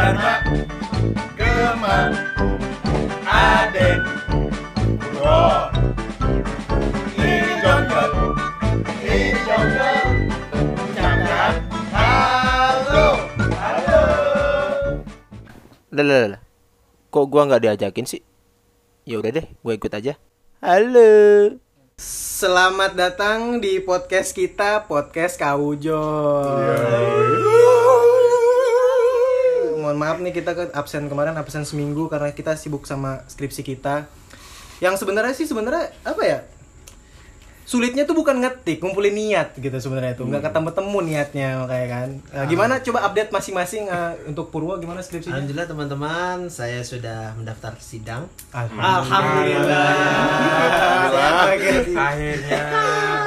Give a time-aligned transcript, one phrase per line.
[0.00, 0.40] Dharma
[1.36, 1.98] Gema
[3.28, 4.00] Aden
[4.96, 5.44] Bro
[7.20, 8.10] Ini Jonggol
[9.04, 10.00] Ini Jonggol
[11.92, 13.08] Halo
[15.92, 16.40] Halo lah.
[17.12, 18.24] Kok gua nggak diajakin sih?
[19.04, 20.16] Ya udah deh, gua ikut aja.
[20.64, 21.12] Halo.
[22.00, 26.00] Selamat datang di podcast kita, podcast Kawujo.
[29.90, 34.06] Mohon maaf nih kita ke absen kemarin absen seminggu karena kita sibuk sama skripsi kita.
[34.78, 36.46] Yang sebenarnya sih sebenarnya apa ya?
[37.70, 40.26] Sulitnya tuh bukan ngetik, ngumpulin niat gitu sebenarnya itu.
[40.26, 42.08] Nggak ketemu-temu niatnya kayak kan.
[42.34, 45.38] Nah, gimana coba update masing-masing eh, untuk Purwo gimana skripsinya?
[45.38, 48.26] Alhamdulillah teman-teman, saya sudah mendaftar ke sidang.
[48.50, 49.86] Alhamdulillah.
[51.46, 52.02] Akhirnya.
[52.10, 52.62] Akhirnya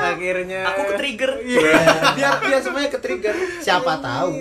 [0.03, 0.61] Akhirnya.
[0.75, 1.31] Aku ke trigger.
[1.39, 1.79] Iya.
[2.11, 3.35] biar biar semuanya ke trigger.
[3.63, 4.31] Siapa tahu?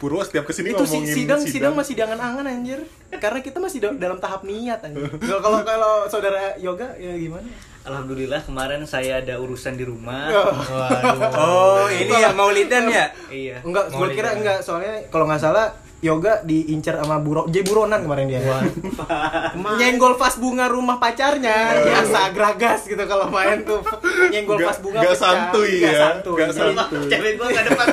[0.00, 2.80] Purwo setiap ke sini itu ngomongin sidang sidang masih di angan-angan anjir
[3.12, 7.44] karena kita masih da- dalam tahap niat anjir kalau kalau kalau saudara yoga ya gimana
[7.88, 10.28] Alhamdulillah kemarin saya ada urusan di rumah.
[10.28, 11.32] Waduh.
[11.40, 13.08] Oh ini ya Maulidan ya?
[13.32, 13.64] Iya.
[13.64, 18.30] enggak gue kira enggak soalnya kalau nggak salah yoga diincar sama buro J buronan kemarin
[18.30, 18.38] dia
[19.82, 23.82] nyenggol vas bunga rumah pacarnya biasa geragas gitu kalau main tuh
[24.30, 25.18] nyenggol vas bunga pecah.
[25.18, 26.38] santuy ya, santuy.
[26.38, 27.08] nggak Jadi, santuy.
[27.10, 27.86] Cewek gua enggak depan.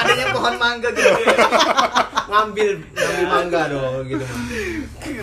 [0.00, 1.12] Adanya pohon mangga gitu.
[2.30, 4.24] ngambil ngambil mangga dong gitu.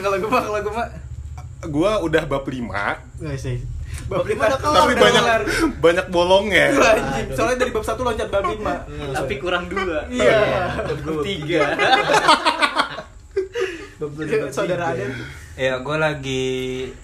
[0.04, 0.88] kalau gue mah kalau gue mah
[1.66, 2.62] Gua udah bab 5
[3.18, 3.58] nggak sih
[4.06, 5.42] Bab lima udah kelar, Tapi udah banyak kelar.
[5.78, 10.06] banyak bolongnya Anjing, soalnya dari bab satu loncat bab lima Tapi kurang dua.
[10.08, 10.40] iya
[11.04, 11.74] Bab tiga.
[14.50, 15.12] saudara Aden
[15.58, 16.46] Ya gue lagi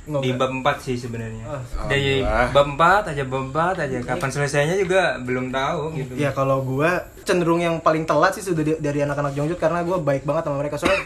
[0.06, 1.42] di bab 4 sih sebenarnya.
[1.44, 2.22] Ah, Dari
[2.54, 3.98] bab 4 aja bab 4 aja.
[4.06, 6.14] Kapan selesainya juga belum tahu gitu.
[6.14, 10.22] Ya kalau gua cenderung yang paling telat sih sudah dari anak-anak Jongjut karena gua baik
[10.22, 11.02] banget sama mereka soalnya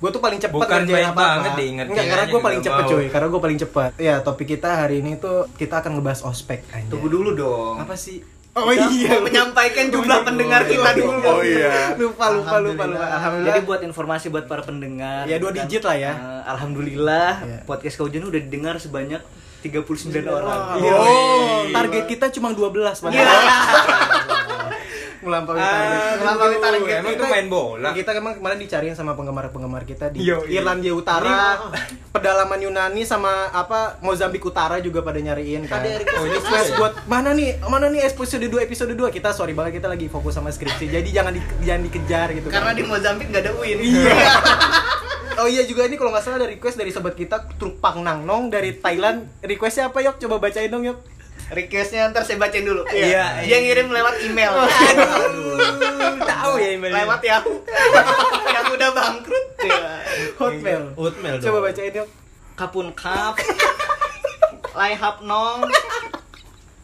[0.00, 1.20] gua tuh paling cepat Bukan baik apa-apa.
[1.36, 2.90] banget diingetin Enggak, karena aja gua paling cepet mau.
[2.90, 3.90] cuy, karena gua paling cepat.
[3.96, 6.88] Ya, topik kita hari ini tuh kita akan ngebahas ospek anjay.
[6.88, 7.76] Tunggu dulu dong.
[7.78, 8.24] Apa sih?
[8.50, 11.22] Oh iya, menyampaikan jumlah pendengar kita dulu.
[11.22, 13.06] Oh iya Lupa lupa lupa lupa.
[13.06, 13.46] Alhamdulillah.
[13.46, 15.22] Jadi buat informasi buat para pendengar.
[15.24, 16.12] Ya, dua digit lah ya.
[16.12, 17.58] eh, Alhamdulillah Ya.
[17.62, 19.22] podcast Kaujan udah didengar sebanyak
[19.60, 19.86] 39
[20.26, 20.60] orang.
[20.76, 20.92] Iya.
[20.96, 23.38] Oh, target kita cuma 12 padahal.
[25.20, 26.16] Melampaui target.
[26.16, 26.98] Melampaui target.
[27.04, 27.90] Emang itu main bola.
[27.92, 30.64] Kita emang kemarin dicariin sama penggemar-penggemar kita di Yo, iya.
[30.64, 31.70] Irlandia Utara,
[32.08, 35.84] pedalaman Yunani sama apa Mozambik Utara juga pada nyariin kan.
[35.84, 37.60] Ada request Oh, buat mana nih?
[37.68, 39.12] Mana nih episode 2 episode 2?
[39.12, 40.88] Kita sorry banget kita lagi fokus sama skripsi.
[40.88, 42.78] Jadi jangan di, jangan dikejar gitu Karena kan.
[42.80, 43.78] di Mozambik nggak ada win.
[45.40, 48.28] Oh iya juga ini kalau nggak salah ada request dari sobat kita Truk Pang Nang
[48.28, 49.24] Nong dari Thailand.
[49.40, 50.20] Requestnya apa yok?
[50.20, 51.00] Coba bacain dong yok.
[51.50, 52.86] Requestnya ntar saya bacain dulu.
[52.94, 54.54] Iya, Dia ngirim lewat email.
[56.22, 57.02] Tahu ya emailnya.
[57.02, 57.58] lewat Yahoo.
[58.54, 59.46] yang udah bangkrut.
[60.38, 60.82] Hotmail.
[60.94, 62.08] Hotmail Coba bacain yok.
[62.54, 63.34] Kapun kap.
[64.78, 65.66] Lai hap nong.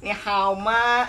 [0.02, 1.06] Ni hao ma.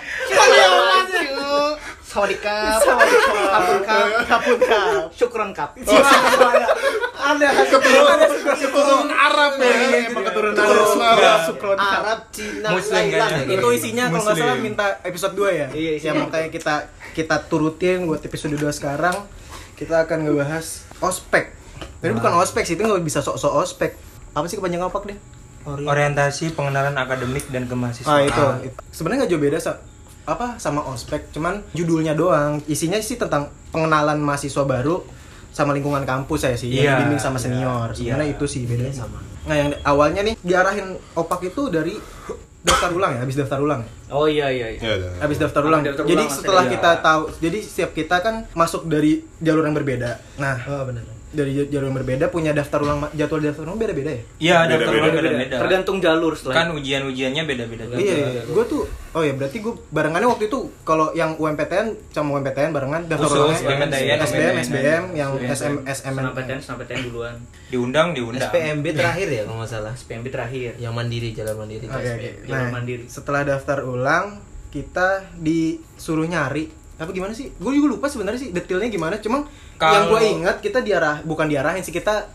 [2.06, 2.78] Sawadikap.
[2.86, 4.06] Kapun kap.
[4.30, 5.10] Kapun kap.
[5.10, 5.74] Syukron kap.
[7.28, 8.18] Ada keturunan
[8.54, 9.72] keturunan Arab ya.
[10.06, 11.40] Emang keturunan Arab.
[11.44, 12.00] Sukron kap.
[12.00, 13.30] Arab, Cina, Muslim Thailand.
[13.30, 13.54] kayaknya.
[13.54, 16.06] itu isinya kalau nggak salah minta episode 2 ya Iya, isinya.
[16.06, 16.74] yang makanya kita
[17.12, 19.16] kita turutin buat episode 2 sekarang
[19.74, 20.66] kita akan ngebahas
[20.98, 21.52] ospek
[21.98, 23.92] jadi bukan ospek sih itu nggak bisa sok-sok ospek
[24.30, 25.18] apa sih kepanjangan opak deh
[25.68, 28.24] Orientasi pengenalan akademik dan ah kemahasiswaan.
[28.24, 28.78] itu itu.
[28.88, 29.80] sebenarnya nggak jauh beda sa-
[30.24, 35.04] apa sama ospek cuman judulnya doang isinya sih tentang pengenalan mahasiswa baru
[35.58, 38.34] sama lingkungan kampus saya sih Iya, yang dibimbing sama iya, senior sebenarnya iya.
[38.38, 39.18] itu sih bedanya sama.
[39.50, 41.98] nah yang awalnya nih diarahin opak itu dari
[42.62, 43.90] daftar ulang ya habis daftar ulang ya?
[44.12, 44.80] Oh iya iya iya.
[44.82, 45.10] Ya, ya.
[45.24, 45.80] habis daftar ulang.
[45.84, 46.72] Daftar jadi ulang, setelah iya.
[46.76, 50.20] kita tahu, jadi setiap kita kan masuk dari jalur yang berbeda.
[50.36, 51.17] Nah, Oh benar.
[51.28, 54.22] Dari jalur yang berbeda punya daftar ulang jadwal daftar ulang beda-beda ya.
[54.40, 54.90] Iya, Beda-beda.
[54.96, 55.56] ulang beda-beda.
[55.60, 56.56] Tergantung jalur setelah.
[56.56, 57.84] Kan ujian-ujiannya beda-beda.
[57.84, 58.00] juga.
[58.00, 58.42] Iya, iya.
[58.48, 63.02] gue tuh, oh ya berarti gue barengannya waktu itu kalau yang UMPTN sama UMPTN barengan
[63.04, 64.56] daftar ulangnya UMPTN, SBM, UMPTN.
[64.64, 65.52] SBM, yang SBM.
[65.52, 67.34] SM, SM, Senapeten, senapeten duluan.
[67.68, 68.48] Diundang, diundang.
[68.48, 69.92] SPMB terakhir ya kalau nggak salah.
[69.92, 70.70] SPMB terakhir.
[70.80, 71.84] Yang mandiri, jalan mandiri.
[71.84, 72.00] Oke.
[72.00, 72.24] SPMB.
[72.48, 73.02] Nah, Jalur mandiri.
[73.04, 74.26] setelah daftar ulang,
[74.68, 77.54] kita disuruh nyari apa gimana sih?
[77.54, 79.16] Gue juga lupa sebenarnya sih detailnya gimana.
[79.16, 79.46] Cuma
[79.78, 82.26] yang gue ingat kita diarah bukan diarahin sih kita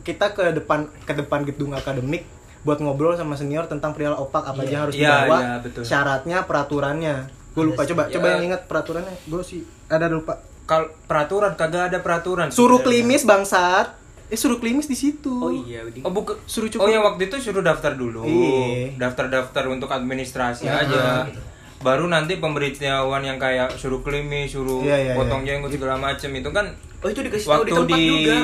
[0.00, 2.26] kita ke depan ke depan gedung akademik
[2.62, 5.82] buat ngobrol sama senior tentang perihal opak apa aja yang harus Iya, dibawa, iya, betul.
[5.82, 7.16] syaratnya, peraturannya.
[7.52, 9.14] Gue lupa coba coba yang ingat peraturannya.
[9.24, 10.38] Gue sih ada lupa.
[10.62, 12.48] Kalau peraturan kagak ada peraturan.
[12.48, 13.98] Suruh klimis bangsat.
[14.26, 15.28] Eh suruh klimis di situ.
[15.36, 16.38] Oh iya, di- Oh bukan.
[16.42, 16.82] Suruh cukup.
[16.82, 18.24] Oh yang waktu itu suruh daftar dulu.
[18.24, 18.96] Iya.
[18.96, 21.28] Daftar-daftar untuk administrasi Ya, aja.
[21.28, 21.42] gitu.
[21.82, 25.58] Baru nanti pemberitahuan yang kayak suruh klimis suruh Iya, iya, potong iya.
[25.58, 26.66] jenggot segala macem itu kan
[26.98, 28.36] Oh itu dikasih tahu waktu di tempat di juga.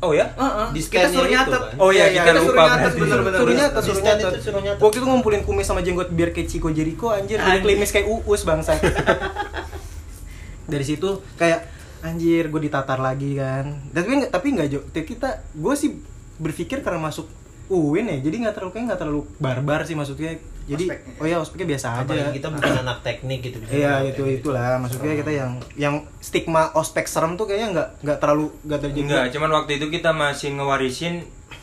[0.00, 0.66] oh ya Heeh.
[0.70, 1.60] Di kita suruh nyatet.
[1.60, 1.72] kan.
[1.76, 3.00] oh ya Iya, kita iya, lupa suruh nyatet, berarti.
[3.00, 3.38] bener-bener.
[3.38, 3.86] suruh nyata, Di
[4.40, 4.80] suruh nyata.
[4.80, 7.64] Waktu itu ngumpulin kumis sama jenggot biar kayak Chico Jericho anjir, jadi Anjir.
[7.64, 8.78] klimis kayak uus bangsa.
[10.64, 11.68] Dari situ kayak
[12.00, 13.84] anjir gue ditatar lagi kan.
[13.90, 14.80] Tapi nggak tapi nggak jo.
[14.82, 15.90] Tapi kita gue sih
[16.36, 17.28] berpikir karena masuk
[17.66, 20.36] UIN ya, jadi nggak terlalu kayak nggak terlalu barbar sih maksudnya.
[20.64, 21.12] Jadi Ospeknya.
[21.14, 22.00] oh ya ospeknya biasa aja.
[22.02, 23.58] Apalagi kita bukan anak teknik gitu.
[23.66, 28.48] Iya itu itulah maksudnya kita yang yang stigma ospek serem tuh kayaknya nggak nggak terlalu
[28.62, 29.00] nggak terjadi.
[29.02, 31.14] enggak cuman waktu itu kita masih ngewarisin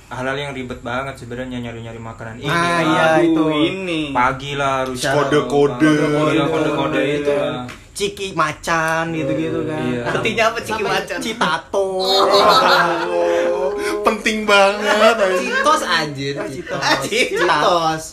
[0.07, 2.81] hal-hal yang ribet banget sebenarnya nyari-nyari makanan ini Ah, lah.
[2.83, 3.44] iya, itu.
[3.50, 4.01] ini.
[4.12, 5.95] pagi lah harus Kode-kode.
[6.30, 7.63] Iya, kode-kode itu lah.
[7.92, 9.81] Ciki macan gitu-gitu kan.
[9.81, 10.03] Iya.
[10.06, 11.18] Artinya apa ciki macan?
[11.18, 11.86] Citato.
[12.06, 13.71] Oh,
[14.06, 15.15] penting banget.
[15.38, 16.33] Citos anjir.
[16.36, 16.81] Ah, Citos.
[17.01, 18.03] Citos.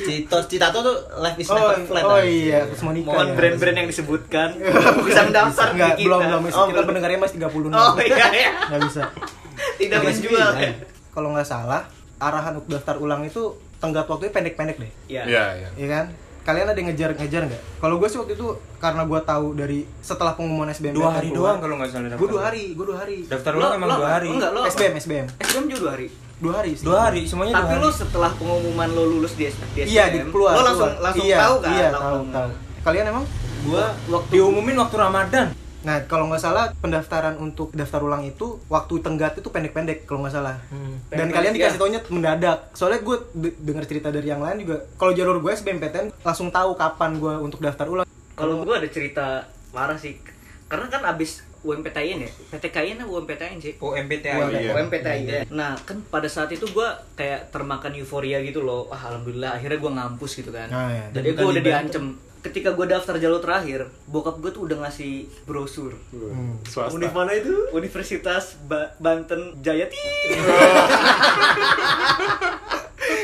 [0.00, 0.44] Citos.
[0.46, 2.04] Citato tuh life is Oh, never flat.
[2.04, 3.08] oh iya, terus Monica.
[3.08, 3.34] Mohon ya.
[3.34, 4.48] brand-brand yang disebutkan
[5.06, 6.06] bisa mendaftar Enggak, kita.
[6.06, 7.70] belum belum Oh, kita pendengarnya masih 36.
[7.70, 8.50] Oh iya iya.
[8.64, 9.02] Enggak bisa.
[9.74, 10.50] Tidak menjual.
[10.56, 10.72] ya.
[11.10, 11.82] Kalau nggak salah,
[12.16, 13.42] arahan untuk daftar ulang itu
[13.76, 14.90] tenggat waktunya pendek-pendek deh.
[15.08, 15.22] Iya.
[15.24, 15.68] Iya, iya.
[15.74, 16.06] Iya kan?
[16.48, 17.62] Kalian ada yang ngejar-ngejar nggak?
[17.76, 18.46] Kalau gue sih waktu itu
[18.80, 22.42] karena gue tahu dari setelah pengumuman SBM dua hari doang kalau nggak salah Gue dua
[22.42, 23.16] hari, gue dua hari.
[23.28, 25.26] daftar Lo- ulang emang lo- dua hari Enggak, lo SBM, SBM.
[25.38, 26.08] SBM juga dua hari.
[26.38, 26.84] Dua hari sih.
[26.86, 29.92] dua hari semuanya Tapi dua lo hari setelah pengumuman lo lulus di, S- di SBM,
[29.92, 30.52] Iya, di keluar.
[30.54, 31.04] lo langsung keluar.
[31.04, 31.68] langsung iya, tahu kan?
[31.70, 32.50] Iya, tahu, tahu.
[32.80, 33.24] Kalian emang?
[33.60, 35.46] Gua waktu diumumin waktu ramadan
[35.78, 40.34] Nah, kalau nggak salah pendaftaran untuk daftar ulang itu waktu tenggat itu pendek-pendek kalau nggak
[40.34, 40.58] salah.
[40.68, 41.80] Dan Pendek-pendek, kalian dikasih iya.
[41.80, 42.58] taunya mendadak.
[42.74, 44.82] Soalnya gue de- dengar cerita dari yang lain juga.
[44.98, 48.06] Kalau jalur gue SBMPTN langsung tahu kapan gue untuk daftar ulang.
[48.34, 50.14] kalau gua ada cerita parah sih.
[50.66, 53.74] Karena kan abis UMPTN ya, PTKIN apa UMPTN sih?
[53.82, 54.70] UMPTN iya.
[54.78, 55.50] UMPTN.
[55.50, 58.86] Nah, kan pada saat itu gua kayak termakan euforia gitu loh.
[58.86, 60.70] Wah, alhamdulillah akhirnya gua ngampus gitu kan.
[60.70, 61.04] Ah, iya.
[61.10, 62.04] Jadi Dan gua bukan udah diancem.
[62.48, 65.92] Ketika gua daftar jalur terakhir, bokap gua tuh udah ngasih brosur.
[66.64, 66.90] Swasta.
[66.90, 67.52] Univ mana itu?
[67.70, 70.00] Universitas Ba- Banten Jayati.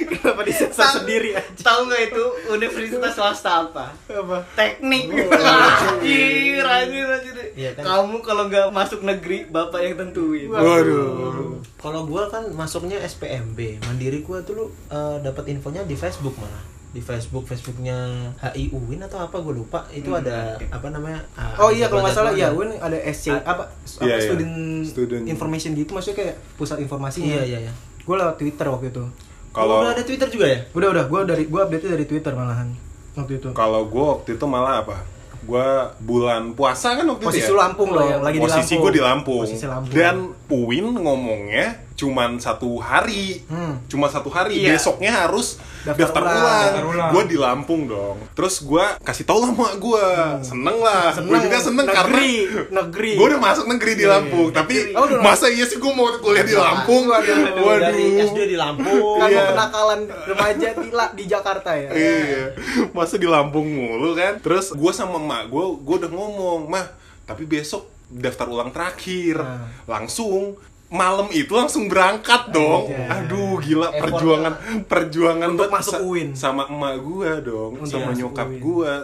[0.05, 1.45] Kenapa disensor sendiri aja?
[1.57, 3.93] Tahu nggak itu universitas swasta apa?
[4.09, 4.41] Apa?
[4.55, 5.13] Teknik.
[5.29, 7.37] Anjir, anjir, anjir.
[7.55, 7.83] Iya kan?
[7.85, 10.49] Kamu kalau nggak masuk negeri, bapak yang tentuin.
[10.49, 11.61] Waduh.
[11.77, 16.74] Kalau gua kan masuknya SPMB, Mandiri gua dulu eh, dapat infonya di Facebook malah.
[16.95, 17.99] Di Facebook, Facebooknya
[18.39, 19.83] HI UIN atau apa gue lupa.
[19.91, 21.27] Itu Hmm, ada apa namanya?
[21.35, 24.23] ah, Oh iya kalau nggak salah ya Win ada SC apa, apa Iya, iya.
[24.23, 24.55] student,
[24.87, 25.25] Student.
[25.27, 27.27] information gitu maksudnya kayak pusat informasinya.
[27.27, 27.73] Iya iya iya.
[28.01, 29.03] Gue lewat Twitter waktu itu.
[29.51, 30.59] Kalau udah ada Twitter juga ya?
[30.71, 32.71] Udah udah gue dari gue update dari Twitter malahan
[33.13, 33.49] waktu itu.
[33.53, 35.03] kalau gue waktu itu malah apa?
[35.41, 35.67] Gue
[36.01, 37.61] bulan puasa kan waktu Posisi itu ya.
[37.61, 38.17] Lampung Oh, loh, iya.
[38.17, 38.55] lagi di Lampung.
[38.55, 39.43] Posisi gue di Lampung.
[39.45, 39.93] Posisi Lampung.
[39.93, 40.17] Dan
[40.49, 43.39] Uin ngomongnya cuman satu hari.
[43.47, 43.79] Hmm.
[43.87, 44.59] Cuma satu hari.
[44.61, 44.75] Iya.
[44.75, 46.35] Besoknya harus Daftar daftar, ulang.
[46.35, 46.59] ulang.
[46.65, 47.11] Daftar ulang.
[47.13, 48.17] Gue di Lampung dong.
[48.33, 50.07] Terus gue kasih tau lah mak gue.
[50.41, 51.15] Seneng lah.
[51.15, 52.33] Gue juga seneng karena negeri,
[52.69, 53.11] negeri.
[53.15, 54.49] gue udah masuk negeri di Lampung.
[54.51, 57.07] Tapi Oh, udah masa iya sih gue mau kuliah di Lampung?
[57.07, 57.79] Waduh.
[57.81, 59.21] Dari SD di Lampung.
[59.21, 59.45] Kan Iya.
[59.51, 61.91] kenakalan remaja di di Jakarta ya.
[61.91, 62.51] Iya,
[62.91, 64.41] masa di Lampung mulu kan?
[64.41, 66.87] Terus gue sama emak gue, gue udah ngomong, mah,
[67.23, 69.69] tapi besok daftar ulang terakhir, Nah.
[69.87, 70.55] langsung
[70.95, 72.87] malam itu langsung berangkat dong.
[72.87, 73.27] Anjay.
[73.27, 74.53] Aduh, gila Effort perjuangan,
[74.87, 76.29] perjuangan Untuk buat masuk UIN.
[76.33, 78.61] sama emak gue dong, Untuk sama nyokap UIN.
[78.61, 78.95] gue.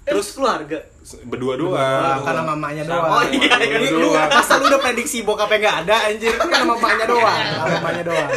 [0.00, 0.78] Terus Terus keluarga.
[1.22, 2.18] berdua Ah, doang.
[2.22, 3.10] karena mamanya doang.
[3.10, 3.76] Oh, iya, iya.
[3.80, 7.40] Ini lu masa lu udah prediksi bokapnya nggak ada anjir sama mamanya doang.
[7.50, 8.28] Sama mamanya doang.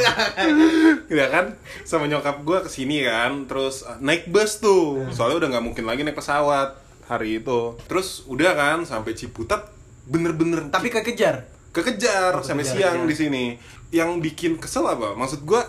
[1.07, 1.45] ya kan
[1.83, 5.83] sama nyokap gue ke sini kan terus uh, naik bus tuh soalnya udah nggak mungkin
[5.83, 6.73] lagi naik pesawat
[7.05, 9.69] hari itu terus udah kan sampai Ciputat
[10.03, 11.45] bener-bener Tapi kekejar.
[11.73, 13.09] Kekejar sampai kekejar, siang iya.
[13.09, 13.43] di sini
[13.89, 15.61] yang bikin kesel apa maksud gue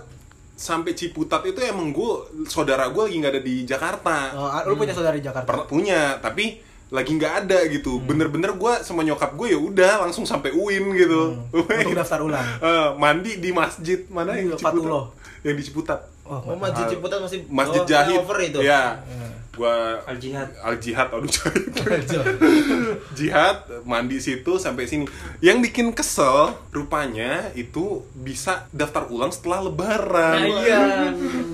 [0.55, 2.13] sampai Ciputat itu emang gue
[2.47, 5.45] saudara gue lagi nggak ada di Jakarta Oh, lu punya saudara di Jakarta?
[5.45, 8.07] pernah punya tapi lagi nggak ada gitu Hmm.
[8.07, 11.65] bener-bener gue sama nyokap gue ya udah langsung sampai UIN gitu Hmm.
[11.81, 12.47] Untuk daftar ulang.
[12.61, 15.05] Eh, mandi di masjid mana yang di Ciputat Patuloh.
[15.43, 18.59] yang di Ciputat Oh, Oh, Masjid Ciputat masih Masjid oh, flyover itu.
[18.61, 18.97] ya
[19.55, 20.51] gua Al Jihad.
[20.61, 21.31] al jihad aduh
[23.19, 23.57] jihad.
[23.85, 25.07] Mandi situ sampai sini.
[25.39, 30.35] Yang bikin kesel rupanya itu bisa daftar ulang setelah lebaran.
[30.35, 30.83] Nah iya,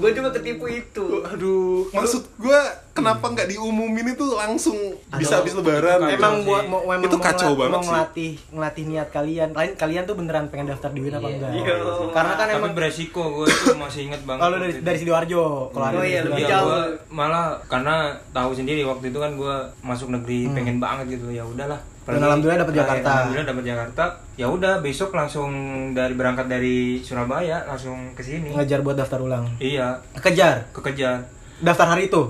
[0.00, 1.22] gue juga ketipu itu.
[1.22, 1.86] aduh.
[1.92, 2.60] Maksud gua
[3.00, 4.78] kenapa nggak diumumin itu langsung
[5.12, 5.98] bisa habis lebaran.
[6.06, 9.48] Emang buat mau emang itu mau kacau banget mau sih ngelatih ngelatih niat kalian.
[9.50, 11.36] Kalian kalian tuh beneran pengen daftar di UIN apa Iya.
[11.36, 11.50] enggak?
[11.52, 11.74] Iya.
[12.10, 16.04] Karena kan emang beresiko gue itu masih inget banget kalau dari dari sidoarjo, kalau Oh
[16.04, 16.66] iya, lebih jauh.
[16.66, 17.96] gua malah karena
[18.30, 22.16] tahu sendiri waktu itu kan gue masuk negeri pengen banget gitu ya udahlah Hmm.
[22.16, 23.08] Dan alhamdulillah dapet Ah, Jakarta.
[23.12, 24.04] alhamdulillah dapat Jakarta
[24.34, 25.50] ya udah besok langsung
[25.92, 29.46] dari berangkat dari Surabaya langsung ke sini ngejar buat daftar ulang.
[29.58, 30.66] iya Kejar.
[30.72, 31.22] kekejar
[31.60, 32.22] Daftar hari itu.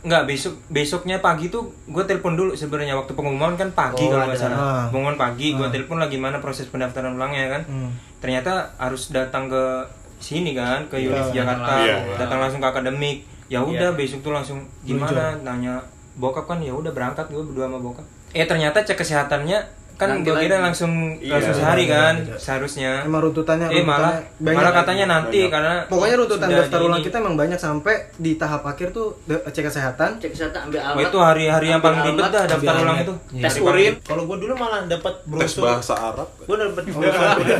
[0.00, 4.26] Enggak, besok besoknya pagi tuh gue telepon dulu sebenarnya waktu pengumuman kan pagi Oh, kalau
[4.26, 4.56] nggak salah.
[4.56, 4.84] Ah.
[4.88, 5.68] Pengumuman pagi, gue Ah.
[5.68, 7.62] telepon lagi mana proses pendaftaran ulangnya kan.
[7.64, 7.90] Hmm.
[8.18, 9.62] Ternyata harus datang ke
[10.16, 11.44] sini kan ke Univ Iya.
[11.44, 11.96] Jakarta, Iya.
[12.16, 13.18] datang langsung ke akademik.
[13.46, 15.44] Ya udah besok tuh langsung gimana Muncul.
[15.44, 15.74] nanya
[16.14, 18.06] bokap kan ya udah berangkat gue berdua sama bokap.
[18.30, 19.58] Eh ternyata cek kesehatannya
[20.00, 20.64] kan Nanti gue kira lagi.
[20.64, 22.36] langsung Iya, langsung beda, sehari beda, kan beda.
[22.36, 22.90] seharusnya.
[23.04, 24.56] Emang runtutannya, Eh malah runtutannya banyak.
[24.56, 25.52] malah katanya nanti Banyak.
[25.52, 30.10] karena Pokoknya runtutan daftar ulang kita emang banyak sampai di tahap akhir tuh cek kesehatan.
[30.16, 31.04] Cek kesehatan ambil alat.
[31.04, 33.14] itu hari-hari yang paling ribet dah daftar ulang itu.
[33.30, 33.42] Iya.
[33.44, 33.92] Tes urin.
[34.00, 35.62] Kalau gue dulu malah dapat tes brosur.
[35.62, 37.12] bahasa Arab Gue dapat brosur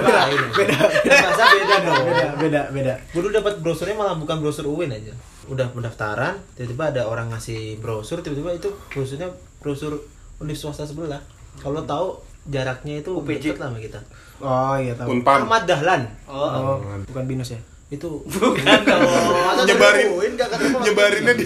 [0.02, 0.40] lain.
[0.50, 0.78] Beda.
[1.04, 2.04] Bahasa beda dong.
[2.06, 2.94] Beda, beda, beda.
[3.10, 5.12] Gue dulu dapat brosurnya malah bukan brosur UIN aja.
[5.46, 9.28] Udah pendaftaran, tiba-tiba ada orang ngasih brosur, tiba-tiba itu brosurnya
[9.58, 9.98] brosur
[10.38, 11.18] univ swasta sebelah.
[11.58, 13.52] Kalau tahu jaraknya itu UPJ.
[13.52, 14.00] deket lah sama kita.
[14.40, 15.08] Oh iya tahu.
[15.12, 16.02] Unpam Ahmad Dahlan.
[16.24, 16.48] Oh.
[16.48, 17.60] Oh, bukan binus ya.
[17.90, 19.02] Itu Bukan dong.
[19.02, 20.06] Masa Nyebarin.
[20.06, 20.76] dari UIN gak ketemu?
[20.80, 21.44] nyebarinnya di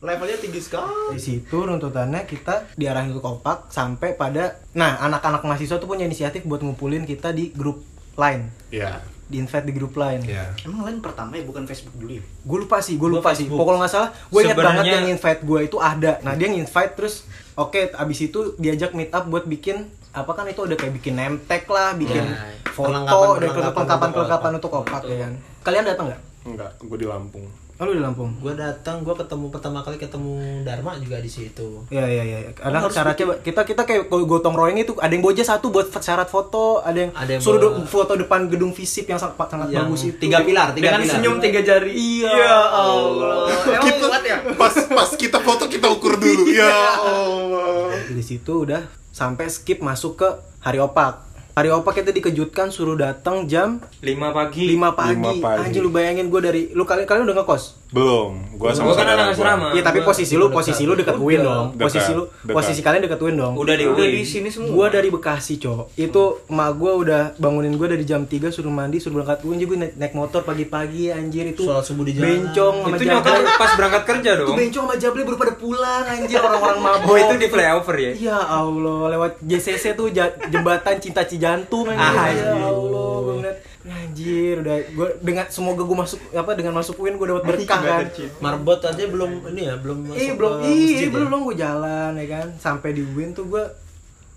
[0.00, 1.12] Levelnya tinggi sekali.
[1.12, 6.46] Di situ runtutannya kita diarahin ke kompak sampai pada nah anak-anak mahasiswa tuh punya inisiatif
[6.46, 7.84] buat ngumpulin kita di grup
[8.16, 10.24] line, ya di invite di grup line.
[10.24, 12.22] ya Emang lain pertama ya bukan Facebook dulu ya?
[12.42, 13.46] Gue lupa sih, gue Gua lupa sih.
[13.46, 13.60] Facebook.
[13.62, 16.12] Pokoknya nggak salah, gue ingat banget yang invite gue itu ada.
[16.20, 17.14] Nah dia nge-invite terus,
[17.56, 21.38] oke, abis itu diajak meet up buat bikin apa kan itu udah kayak bikin name
[21.46, 25.32] tag lah, bikin Ya, foto dan kelengkapan untuk kelengkapan untuk opak ya kan.
[25.62, 26.22] Kalian datang nggak?
[26.40, 27.44] enggak gue di Lampung
[27.80, 28.36] Oh lu di Lampung?
[28.36, 31.80] Gue datang, gue ketemu pertama kali ketemu Dharma juga di situ.
[31.88, 32.38] Iya iya iya.
[32.54, 35.72] Ada Harus syaratnya kita kita kayak go- gotong royong itu ada yang bawa aja satu
[35.72, 39.16] buat syarat foto, ada yang, Ada yang suruh bawa- do- foto depan gedung visip yang
[39.16, 40.18] sangat, sangat Yang bagus itu.
[40.20, 41.14] tiga pilar, tiga Dengan pilar.
[41.16, 41.90] senyum tiga jari.
[41.90, 42.28] Iya.
[42.30, 43.48] Ya Allah.
[43.70, 44.36] Emang kita kuat ya?
[44.52, 46.68] pas pas kita foto kita ukur dulu ya
[47.00, 50.28] Allah Di situ udah sampai skip masuk ke
[50.60, 51.29] hari opak.
[51.50, 54.70] Hari opak kita dikejutkan suruh datang jam 5 pagi.
[54.70, 55.14] 5 pagi.
[55.18, 55.62] Lima pagi.
[55.66, 57.79] Anjir lu bayangin gue dari lu kalian kalian udah ngekos.
[57.90, 59.34] Belum gue sama Gua kan anak gua.
[59.34, 59.66] asrama.
[59.72, 61.26] Iya tapi gua- posisi lu posisi lu dekat Udah.
[61.26, 61.66] UIN dong.
[61.74, 63.54] Posisi lu posisi kalian dekat UIN dong.
[63.54, 64.70] Udah di Udah di sini semua.
[64.70, 65.96] Gua dari Bekasi, Cok.
[65.96, 69.74] Itu emak gua udah bangunin gua dari jam 3 suruh mandi, suruh berangkat UIN juga
[69.80, 71.62] naik, naik motor pagi-pagi anjir itu.
[71.62, 72.30] Sholat subuh di jalan.
[72.46, 74.56] Bencong sama Itu nyokap pas berangkat kerja Itu dong.
[74.56, 77.06] bencong sama Jable baru pada pulang anjir orang-orang mabok.
[77.06, 78.12] Oh itu di flyover ya?
[78.22, 80.06] Ya Allah, lewat JCC tuh
[80.46, 82.06] jembatan cinta Cijantung anjir.
[82.14, 87.00] Ah, ya Allah, gua ngeliat anjir udah gua dengan semoga gua masuk apa dengan masuk
[87.00, 88.04] UIN gua dapat berkah kan.
[88.44, 91.08] Marbot aja belum ini ya, belum masuk Iya belum, iya ya?
[91.08, 93.64] belum gue jalan ya kan sampai di UIN tuh gue,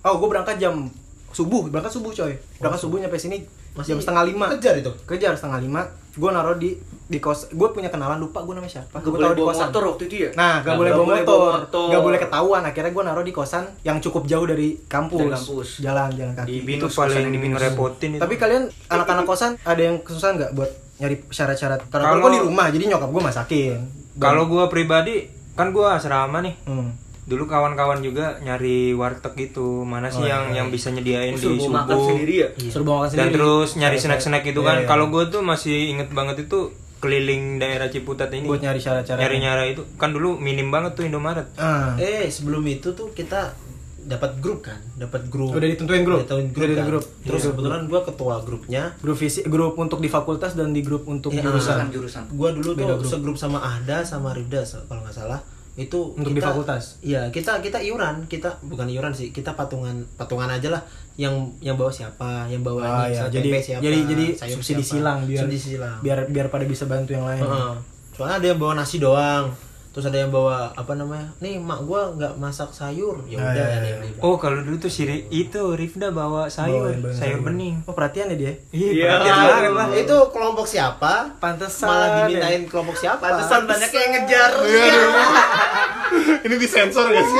[0.07, 0.87] oh gue berangkat jam
[1.33, 3.41] subuh berangkat subuh coy berangkat subuh nyampe sini
[3.73, 4.91] Masih jam setengah lima Kejar itu.
[5.03, 5.81] kejar setengah lima
[6.13, 9.33] gue naruh di di kos gue punya kenalan lupa gue namanya siapa Gak gue taruh
[9.33, 10.29] di kosan motor waktu itu ya?
[10.33, 11.87] nah gak, boleh bawa boleh motor bawa motor.
[11.89, 15.67] gak boleh ketahuan akhirnya gue naruh di kosan yang cukup jauh dari kampus, Dari kampus.
[15.81, 17.53] jalan jalan kaki Di Itu paling kosan yang di binus.
[17.57, 18.21] ngerepotin itu.
[18.21, 22.41] tapi kalian anak-anak kosan ada yang kesusahan nggak buat nyari syarat-syarat karena Kalau- gue di
[22.43, 23.77] rumah jadi nyokap gue masakin
[24.15, 26.53] Kalau gua pribadi kan gua asrama nih.
[26.63, 27.02] hmm.
[27.23, 29.81] Dulu kawan-kawan juga nyari warteg gitu.
[29.83, 32.07] Mana sih Oh, yang iya, yang bisa nyediain Suruh di bawa makan subuh.
[32.09, 32.49] sendiri ya?
[32.65, 34.77] suruh bawa makan Dan sendiri terus nyari Saya- snack-snack itu Iya, kan.
[34.77, 34.87] iya.
[34.87, 36.59] Kalau gua tuh masih inget banget itu
[36.97, 38.43] keliling daerah Ciputat ini.
[38.43, 41.47] buat nyari syarat-syarat nyari-nyari itu kan dulu minim banget tuh Indomaret.
[41.55, 41.95] ah.
[41.97, 43.55] Eh, sebelum itu tuh kita
[44.01, 45.51] dapat grup kan, dapat grup.
[45.53, 46.19] Udah ditentuin grup?
[46.21, 46.57] Ditentuin grup.
[46.57, 46.87] Udah ditentuin kan?
[46.89, 47.05] grup.
[47.23, 47.49] Terus Iya.
[47.49, 48.83] kebetulan gua ketua grupnya.
[48.97, 52.23] grup visi grup untuk di fakultas dan di grup untuk Iya, jurusan Jurusan.
[52.29, 53.07] Gua dulu Beda tuh grup.
[53.09, 55.39] segrup sama Ahda sama Rifda se- kalau nggak salah.
[55.73, 57.01] Itu Untuk di fakultas?
[57.01, 60.81] Iya, kita kita iuran, kita bukan iuran sih, kita patungan patungan aja lah
[61.15, 63.25] yang yang bawa siapa, yang bawa Ah, ini, ya.
[63.25, 64.93] tempe jadi siapa, jadi jadi subsidi siapa.
[65.01, 65.97] silang biar subsidi silang.
[65.99, 67.73] biar biar pada bisa bantu yang lain Heeh.
[68.13, 69.49] Soalnya ada yang bawa nasi doang.
[69.93, 71.29] Terus ada yang bawa apa namanya?
[71.37, 73.21] Nih mak gua nggak masak sayur.
[73.23, 73.87] Ya Ah, udah iya, iya.
[73.87, 74.17] yang beli.
[74.19, 77.75] Oh kalau dulu tuh si itu Rifda bawa sayur, Bawain, bawain sayur bening.
[77.83, 79.87] oh perhatian ya dia Iya, Iya, perhatian banget lah.
[79.95, 81.13] itu kelompok siapa?
[81.37, 83.21] pantesan Malah dimintain kelompok siapa?
[83.21, 84.51] Pantesan banyak yang ngejar.
[86.45, 87.37] ini disensor gak sih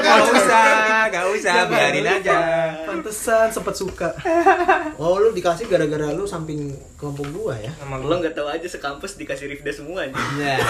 [0.00, 0.64] Gak usah,
[1.08, 2.36] gak usah, biarin aja.
[2.90, 4.10] Pantesan sempet suka
[5.00, 7.72] Oh, lu dikasih gara-gara lu samping kelompok gua ya?
[7.74, 10.12] Sama Lo nggak tahu aja sekampus dikasih Rifda semua aja.
[10.36, 10.60] Iya.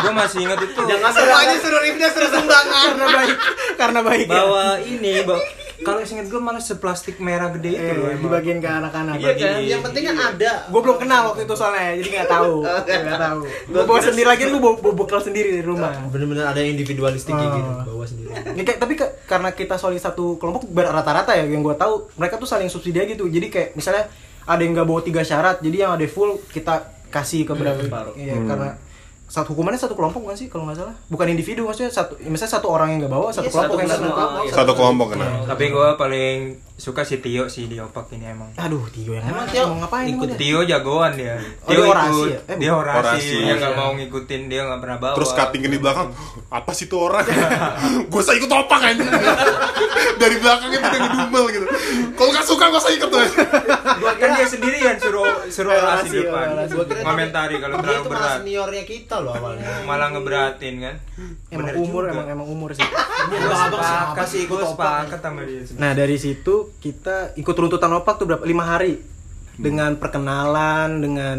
[0.00, 2.84] Gue masih ingat itu Jangan Semuanya suruh Rifda suruh sumbangan.
[2.92, 3.36] karena baik
[3.76, 4.32] karena baik ya.
[4.34, 5.40] bawa ini, bawa
[5.80, 8.08] kalau ingat gue malah seplastik merah gede itu eh, loh.
[8.08, 8.22] emang.
[8.22, 9.60] dibagiin ke anak-anak Iya kan?
[9.60, 10.50] Yang penting kan ada.
[10.66, 12.52] gue belum kenal waktu itu soalnya jadi nggak tahu
[13.00, 16.58] nggak tahu gue bawa sendiri lagi lu bawa, bawa bekal sendiri di rumah Bener-bener ada
[16.58, 17.40] yang individualistik Oh.
[17.40, 18.28] gitu, bawa sendiri.
[18.30, 22.36] Ini kayak tapi ke- karena kita solid satu kelompok rata-rata ya yang gue tahu mereka
[22.36, 23.24] tuh saling subsidi gitu.
[23.24, 24.10] Jadi kayak misalnya
[24.42, 27.80] ada yang nggak bawa tiga syarat, jadi yang ada full kita kasih ke berapa.
[28.12, 28.76] Iya, karena
[29.30, 32.66] satu hukumannya satu kelompok bukan sih kalau nggak salah bukan individu maksudnya satu misalnya satu
[32.66, 34.18] orang yang nggak bawa satu Iya, kelompok satu yang kelompok.
[34.26, 34.42] kena.
[34.42, 34.52] Iya.
[34.52, 35.26] Satu kelompok kena.
[35.46, 36.38] Tapi gue paling
[36.74, 38.50] suka si Tio sih di opak ini emang.
[38.56, 39.46] aduh Tio yang Emang?
[39.46, 40.34] Tio mau ngapain ikut?
[40.34, 41.36] Tio jagoan dia.
[41.60, 42.38] Oh, dia orasi ya?
[42.42, 43.36] Eh, dia orasi, Orasi.
[43.38, 45.14] dia nggak mau ngikutin, dia nggak pernah bawa.
[45.14, 46.08] Terus cuttingin di belakang,
[46.48, 47.22] apa sih tuh orang?
[48.10, 49.04] gue saya ikut opak aja.
[50.20, 51.66] Dari belakang itu dia ngedumel gitu.
[52.12, 53.22] Kalau nggak suka gue saya ikut tuh.
[54.00, 56.46] Gua kan dia sendirian suruh suruh orasi Orasi, di depan.
[56.66, 58.38] Gua kira Komentari kalau dia terlalu itu malah berat.
[58.38, 60.94] seniornya kita loh awalnya Malah ngeberatin kan.
[61.48, 62.12] emang Bener umur juga.
[62.12, 65.62] emang emang umur sih siapa Sepakat sih ikut gua sepakat sama dia.
[65.76, 68.96] nah dari situ kita ikut runtutan opak tuh berapa lima hari
[69.54, 71.38] dengan perkenalan dengan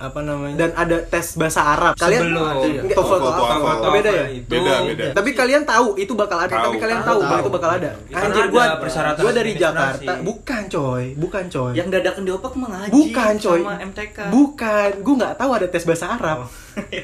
[0.00, 2.44] apa namanya dan ada tes bahasa Arab kalian Sebelum.
[2.88, 3.36] TOEFL, TOEFL, TOEFL.
[3.36, 3.78] TOEFL.
[3.78, 4.48] Oh, beda ya Itu.
[4.48, 5.04] Beda, beda.
[5.12, 9.20] tapi kalian tahu itu bakal ada tapi kalian Tahu, itu bakal ada anjir gua persyaratan
[9.20, 9.50] gua dari.
[9.52, 14.18] Jakarta bukan coy bukan coy Yang dadakan di opak mah ngaji bukan coy sama MTK.
[14.30, 16.38] bukan gua nggak tahu ada tes bahasa Arab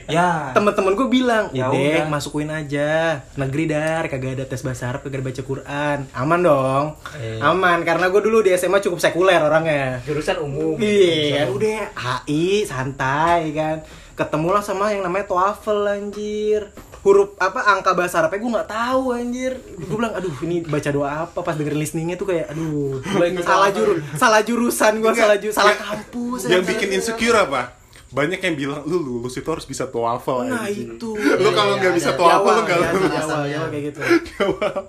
[0.09, 0.55] Ya.
[0.55, 2.09] temen-temen gue bilang Ya udah udah.
[2.09, 6.85] masukin aja negeri dar kagak ada tes bahasa Arab kagak ada baca Quran aman dong
[7.13, 7.43] Eh.
[7.43, 10.79] aman karena gue dulu di SMA cukup sekuler orangnya Jurusan umum.
[10.79, 13.77] iya udah HI santai kan.
[14.15, 16.71] Ketemulah sama yang namanya TOEFL anjir.
[17.03, 19.53] Huruf apa angka bahasa Arabnya gue nggak tahu anjir.
[19.77, 21.39] Gue bilang aduh ini baca doa apa?
[21.41, 22.99] Pas dengerin listeningnya tuh kayak aduh
[23.43, 26.71] salah juru salah jurusan gue salah ju salah kampus Yang anjir.
[26.75, 27.75] bikin insecure apa?
[28.07, 30.49] Banyak yang bilang lu lulus itu harus bisa TOEFL.
[30.49, 31.11] nah anjing." itu.
[31.15, 33.27] Lu kalau nggak bisa Di TOEFL awal, lu nggak ya, lulus.
[33.45, 34.01] ya, kayak gitu.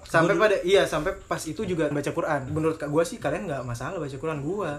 [0.08, 2.42] Sampai pada iya sampai pas itu juga baca Quran.
[2.50, 4.40] Menurut gue sih kalian nggak masalah baca Quran.
[4.42, 4.70] Gue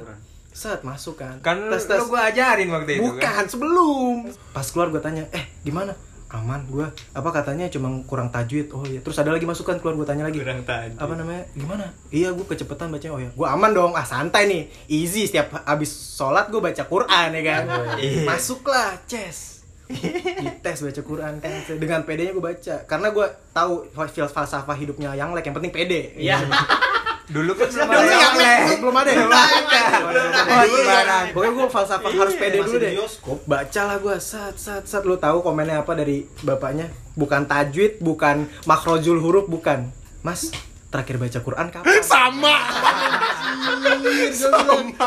[0.58, 1.38] set masuk kan.
[1.38, 2.02] Kan tes tes.
[2.02, 3.46] lu gua ajarin waktu itu bukan kan.
[3.46, 4.26] sebelum.
[4.50, 5.94] Pas keluar gue tanya eh gimana?
[6.28, 6.84] Aman gue
[7.14, 8.74] apa katanya cuma kurang tajwid.
[8.74, 8.98] Oh iya.
[8.98, 10.42] Terus ada lagi masukan keluar gue tanya lagi.
[10.42, 10.98] Kurang tajwid.
[10.98, 11.46] apa namanya?
[11.54, 11.86] Gimana?
[12.10, 13.14] Iya gue kecepetan bacanya.
[13.14, 13.94] Oh ya gue aman dong.
[13.94, 14.62] Ah santai nih.
[14.90, 17.62] Easy setiap habis sholat gue baca Quran ya kan?
[18.02, 18.26] Iya.
[18.34, 19.62] masuklah ces
[20.42, 21.50] dites baca Quran kan?
[21.78, 22.82] Dengan pedenya gue baca.
[22.84, 26.18] Karena gue tahu fil falsafah hidupnya yang like yang penting pede.
[26.18, 26.42] Iya.
[27.28, 29.80] Dulu kan belum Dulu ada yang belum ada ya Belum ada.
[30.48, 30.84] Oh, iya.
[30.88, 31.26] barang.
[31.36, 32.92] Pokoknya gue falsafah harus pede dulu deh.
[32.96, 33.38] bioskop.
[33.44, 36.88] Baca lah gue sat sat sat lu tahu komennya apa dari bapaknya?
[37.12, 39.92] Bukan tajwid, bukan makrojul huruf, bukan.
[40.24, 40.48] Mas,
[40.88, 42.00] terakhir baca Quran kapan?
[42.16, 42.56] Sama.
[44.32, 45.06] Sama.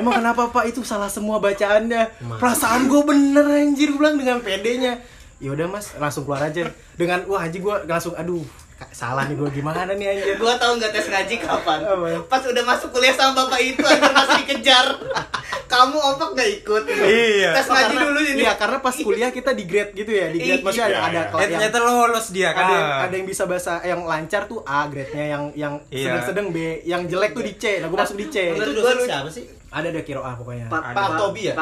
[0.00, 2.16] Emang kenapa Pak itu salah semua bacaannya?
[2.40, 5.04] Perasaan gue bener anjir gue bilang dengan pedenya.
[5.38, 6.72] Ya udah Mas, langsung keluar aja.
[6.96, 8.42] Dengan wah anjir gue langsung aduh
[8.88, 10.34] salah nih gue gimana nih anjir.
[10.36, 11.78] Gua tahu nggak tes ngaji kapan?
[11.82, 12.06] Apa?
[12.24, 14.86] Pas udah masuk kuliah sama bapak itu aja masih dikejar.
[15.68, 16.82] Kamu opak nggak ikut?
[16.88, 17.52] Iya.
[17.52, 18.40] Tes ngaji Karena- dulu ini.
[18.40, 21.10] Iya, karena pas kuliah kita di grade gitu ya, di grade maksudnya ada Iya, ada
[21.10, 21.22] iya.
[21.24, 22.62] kelas Eh yang ternyata lolos dia kan.
[22.62, 26.04] ada yang, ada yang bisa bahasa yang lancar tuh A grade-nya yang yang Iya.
[26.08, 27.64] sedang-sedang B, yang jelek tuh di C.
[27.78, 28.36] Nah, gue masuk di C.
[28.52, 29.44] Itu gua dosen lu- siapa sih?
[29.68, 30.66] Ada ada kiro A pokoknya.
[30.66, 31.54] Pak Tobi ya?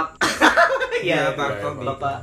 [0.68, 0.90] Pak.
[0.96, 1.84] Iya, Iya, Pak iya.
[1.84, 2.14] Bapak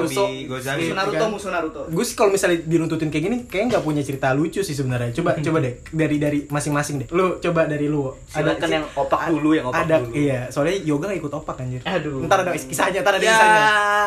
[0.00, 0.24] Russo.
[0.48, 0.80] Gozali.
[0.84, 1.80] Musuh Naruto, musuh Naruto.
[1.86, 5.12] Gue sih kalau misalnya diruntutin kayak gini, kayak nggak punya cerita lucu sih sebenarnya.
[5.12, 7.08] Coba coba deh dari dari masing-masing deh.
[7.10, 8.08] Lu coba dari lu.
[8.26, 10.12] Silakan yang opak dulu, yang opak ada, dulu.
[10.12, 11.80] Iya, soalnya yoga nggak ikut opak anjir.
[11.84, 12.24] Aduh.
[12.24, 13.38] Ntar ada kisahnya, ntar ada Ya.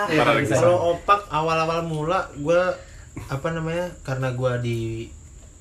[0.07, 0.61] Iya, ada ada kisahnya.
[0.61, 2.61] Kalau opak awal-awal mula gue
[3.25, 4.79] apa namanya karena gue di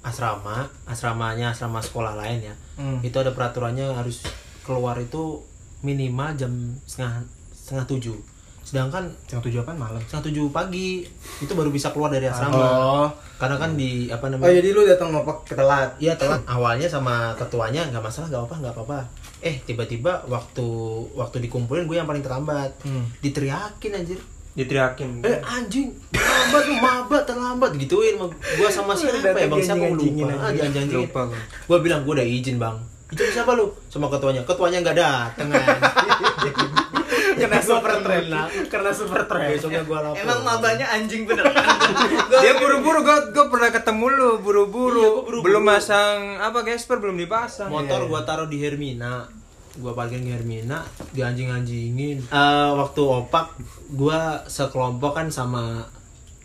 [0.00, 3.00] asrama asramanya asrama sekolah lain ya Hmm.
[3.00, 4.20] itu ada peraturannya harus
[4.60, 5.40] keluar itu
[5.80, 6.52] minimal jam
[6.84, 7.24] setengah
[7.66, 8.14] setengah tujuh
[8.62, 10.02] sedangkan Yang tujuh apaan malam?
[10.02, 11.06] setengah tujuh pagi
[11.38, 13.06] itu baru bisa keluar dari asrama Oh.
[13.38, 15.94] karena kan di apa Oh, namanya jadi lu datang ngopak ketelat.
[15.98, 18.98] Iya telat awalnya sama ketuanya nggak masalah nggak apa nggak apa-apa.
[19.38, 20.66] Eh tiba-tiba waktu
[21.14, 22.74] waktu dikumpulin gue yang paling terlambat.
[22.82, 23.06] Hmm.
[23.20, 24.18] Diteriakin anjir.
[24.54, 25.22] Diteriakin.
[25.22, 30.26] Eh anjing terlambat lu mabak terlambat gituin gue sama siapa ya bang siapa lupa.
[30.42, 30.50] Ah.
[30.90, 31.22] Lupa.
[31.70, 32.74] Gue bilang gue udah izin bang.
[33.14, 33.70] Izin siapa lu?
[33.86, 34.42] Sama ketuanya.
[34.42, 36.72] Ketuanya nggak dateng anjing.
[37.38, 38.28] Karena super trend.
[38.66, 39.50] Karena super trend.
[39.52, 40.18] Besoknya gue lapor.
[40.18, 41.44] Emang mabanya anjing bener.
[42.28, 44.98] Gua- Dia buru-buru, gue gue pernah ketemu lu buru-buru.
[44.98, 45.42] Iya, gua.
[45.42, 47.68] Belum masang apa gesper belum dipasang.
[47.68, 49.28] motor gua taruh di Hermina
[49.76, 50.80] gua parkir di Hermina
[51.12, 52.24] di anjing anjingin
[52.72, 55.84] waktu opak gua sekelompok kan sama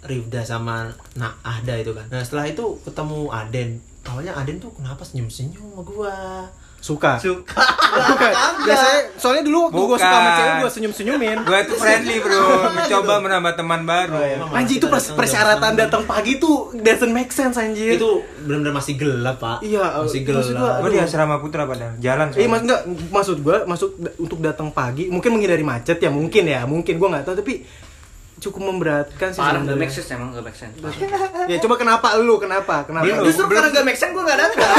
[0.02, 5.02] Rifda sama Nak Ahda itu kan nah setelah itu ketemu Aden awalnya Aden tuh kenapa
[5.02, 6.16] senyum senyum sama gua
[6.82, 7.16] Suka.
[7.16, 7.62] suka.
[8.10, 8.34] Bukan.
[8.66, 11.38] Biasanya soalnya dulu waktu gue suka sama cewek gue senyum-senyumin.
[11.44, 12.42] Gue tuh friendly bro,
[12.74, 14.18] mencoba menambah teman baru.
[14.18, 17.94] Emang Anjir itu pers- persyaratan datang pagi tuh doesn't make sense anjir.
[17.94, 18.10] itu
[18.42, 22.34] benar-benar masih gelap pak Iya, masih gelap Gue di asrama putra padahal jalan.
[22.34, 26.66] Eh mas enggak maksud gue masuk untuk datang pagi mungkin menghindari macet ya mungkin ya
[26.66, 27.62] mungkin gue nggak tahu tapi
[28.42, 30.74] cukup memberatkan sih Parah gak make sense emang gak make sense.
[31.52, 33.06] Ya coba kenapa lu kenapa kenapa?
[33.06, 33.22] Belum.
[33.24, 34.74] Justru karena gak make sense gue gak datang.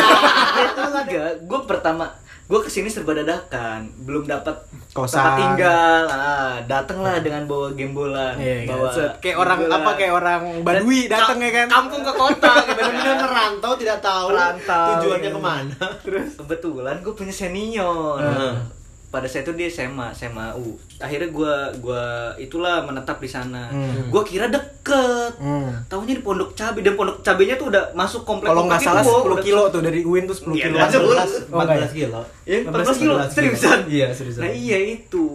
[1.03, 2.05] Enggak, gue pertama
[2.43, 4.53] gue ke sini serba dadakan, belum dapat
[4.93, 5.15] Kosan.
[5.15, 8.77] tempat tinggal ah datanglah dengan bawa gembolan Iya, kan?
[8.77, 9.79] bawa Set, kayak orang gembolan.
[9.79, 11.67] apa kayak orang Badui datang ya kan.
[11.71, 15.33] kampung ke kota gitu benar-benar merantau tidak tahu Merantau, tujuannya iya.
[15.33, 18.53] ke mana terus kebetulan gue punya senior Heeh.
[19.13, 24.09] Pada saat itu dia SMA SMA U akhirnya gue gua itulah menetap di sana Hmm.
[24.09, 25.69] gue kira deket Hmm.
[25.87, 29.13] tahunya di pondok cabe dan pondok cabenya tuh udah masuk komplek Kalau nggak salah itu,
[29.13, 30.77] 10 udah- kilo tuh dari UIN tuh 10 Iya, kilo.
[30.79, 31.13] nggak sebut.
[31.13, 31.77] 14 Oh, ya?
[31.77, 33.79] 14 kilo Ya, 14 kilo, 14 seriusan?
[33.87, 34.41] Iya, seriusan.
[34.41, 35.27] Nah iya itu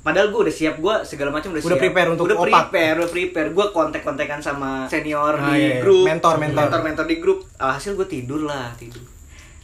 [0.00, 2.70] Padahal gue udah siap, gue segala macam udah, Udah siap prepare untuk Udah opak.
[2.70, 5.78] prepare, udah prepare Gue kontak-kontakan sama senior Ah, di iya, iya.
[5.82, 6.62] grup Mentor, mentor.
[6.62, 9.02] Mentor-mentor di grup Alhasil gue tidur lah, tidur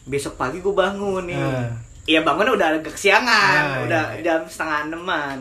[0.02, 1.70] Besok pagi gue bangun nih Ah.
[2.04, 4.22] Iya bangunnya udah agak kesiangan Ah, Udah iya, iya.
[4.24, 5.38] jam setengah eneman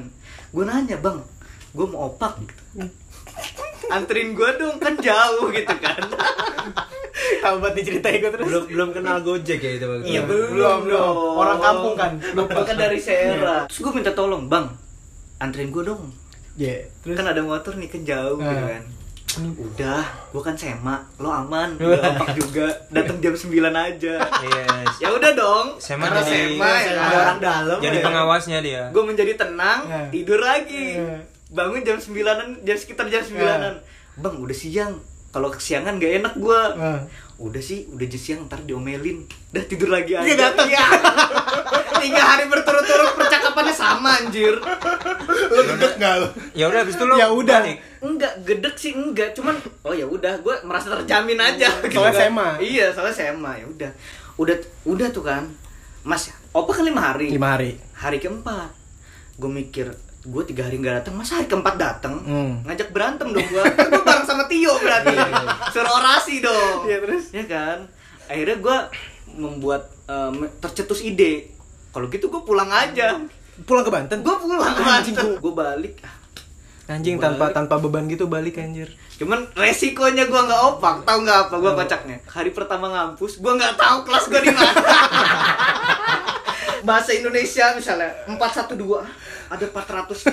[0.49, 1.17] Gue nanya bang,
[1.71, 2.37] gue mau opak
[3.89, 5.99] Anterin gue dong, kan jauh gitu kan
[7.41, 8.45] Tahu buat diceritain gue terus.
[8.45, 10.95] belum belum kenal Gojek ya itu waktu Iya belum, Belum, belum.
[10.95, 11.35] dong.
[11.35, 12.11] Orang kampung kan.
[12.17, 13.65] Gue kan dari Sera.
[13.65, 14.69] Terus gue minta tolong, bang,
[15.37, 16.13] anterin gue dong.
[16.53, 18.69] Iya, terus Kan ada motor nih kan jauh gitu Ah.
[18.69, 18.83] kan.
[19.39, 24.13] Udah, gue kan sema, lo aman, udah opak juga, datang jam 9 aja.
[24.19, 24.93] Yes.
[24.99, 28.03] Ya udah dong, Sema karena jadi- sema ya ada orang dalam Jadi ya.
[28.03, 28.81] pengawasnya dia.
[28.89, 30.99] Gue menjadi tenang, tidur lagi.
[31.47, 33.75] Bangun jam 9-an, jam sekitar jam 9-an.
[34.17, 34.99] Bang, udah siang.
[35.31, 36.61] Kalau kesiangan gak enak gue.
[36.75, 37.01] Ah.
[37.37, 39.25] Udah sih, udah jam siang ntar diomelin.
[39.49, 40.21] Udah tidur lagi aja.
[40.21, 40.67] Nggak datang.
[40.69, 40.85] Iya.
[42.01, 44.53] Tiga hari berturut-turut percakapannya sama anjir.
[45.47, 46.27] Lo gedek nggak lo?
[46.53, 47.61] Ya udah habis itu lo Ya udah.
[47.61, 47.77] balik.
[47.99, 51.69] Enggak, gedek sih enggak, cuman oh ya udah, gue merasa terjamin aja.
[51.81, 52.21] gitu Soalnya kan.
[52.27, 52.47] sema.
[52.57, 53.91] Iya, soalnya sema ya udah,
[54.35, 55.45] udah, udah tuh kan,
[56.01, 57.29] Mas, opa kan lima hari.
[57.29, 57.77] lima hari.
[57.93, 58.73] Hari keempat,
[59.35, 62.61] gue mikir, gue tiga hari nggak datang, masa hari keempat datang, Hmm.
[62.63, 65.17] ngajak berantem dong gue, gue bareng sama Tio berarti,
[65.69, 66.85] suruh orasi dong.
[66.85, 67.23] Iya, terus?
[67.31, 67.89] Ya kan,
[68.25, 68.77] akhirnya gue
[69.33, 71.49] membuat em, tercetus ide,
[71.89, 73.17] kalau gitu gue pulang aja,
[73.61, 74.17] Pulang ke Banten.
[74.19, 75.95] gue pulang ke Anjing, Banten, gue balik.
[76.83, 77.25] Anjing Balik.
[77.31, 78.91] tanpa tanpa beban gitu balik anjir.
[79.15, 82.19] Cuman resikonya gua nggak opak, tahu nggak apa gua kocaknya.
[82.25, 84.75] Hari pertama ngampus, gua nggak tahu kelas gua di mana.
[86.83, 88.75] Bahasa Indonesia misalnya 412
[89.51, 90.31] ada 412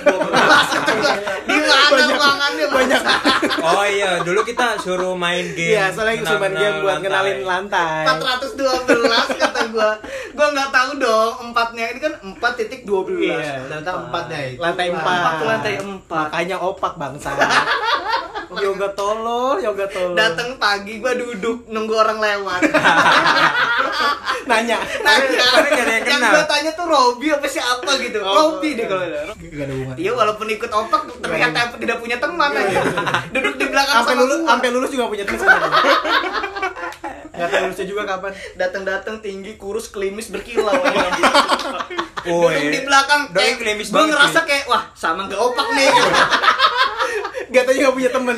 [1.43, 3.01] di mana ruangannya banyak.
[3.59, 5.75] Oh, iya, dulu kita suruh main game.
[5.75, 8.03] Iya, soalnya cuma main game buat kenal-kenal kenalin lantai.
[8.07, 9.91] 412 kata gua.
[10.31, 11.85] Gua nggak tahu dong empatnya.
[11.91, 14.59] Ini kan 4.12 Iya, ternyata empatnya itu.
[14.63, 15.33] Lantai empat.
[15.43, 16.27] Lantai empat.
[16.31, 17.35] Makanya opak bangsa.
[18.65, 20.17] yoga tolol, yoga tolol.
[20.17, 22.61] datang pagi gua duduk nunggu orang lewat
[24.49, 24.81] nanya.
[25.05, 26.31] nanya Tapi nggak ada yang kenal.
[26.33, 29.95] gua tanya tuh Robi apa siapa gitu Robi deh kalau ada Gak ada hubungan.
[29.97, 32.81] Iya walaupun ikut opak ternyata tidak punya teman aja.
[33.29, 35.45] Duduk di belakang Sampai lulus, sampai lulus juga punya teman.
[37.39, 38.31] Gak tahu lulusnya juga kapan.
[38.53, 41.23] Datang-datang tinggi, kurus, klimis, berkilau aja.
[42.27, 42.71] Oh, Duduk iya.
[42.71, 45.87] di belakang Doi kayak klimis gua banget, ngerasa kayak wah sama gak opak nih.
[47.49, 48.35] Gak tau juga punya temen.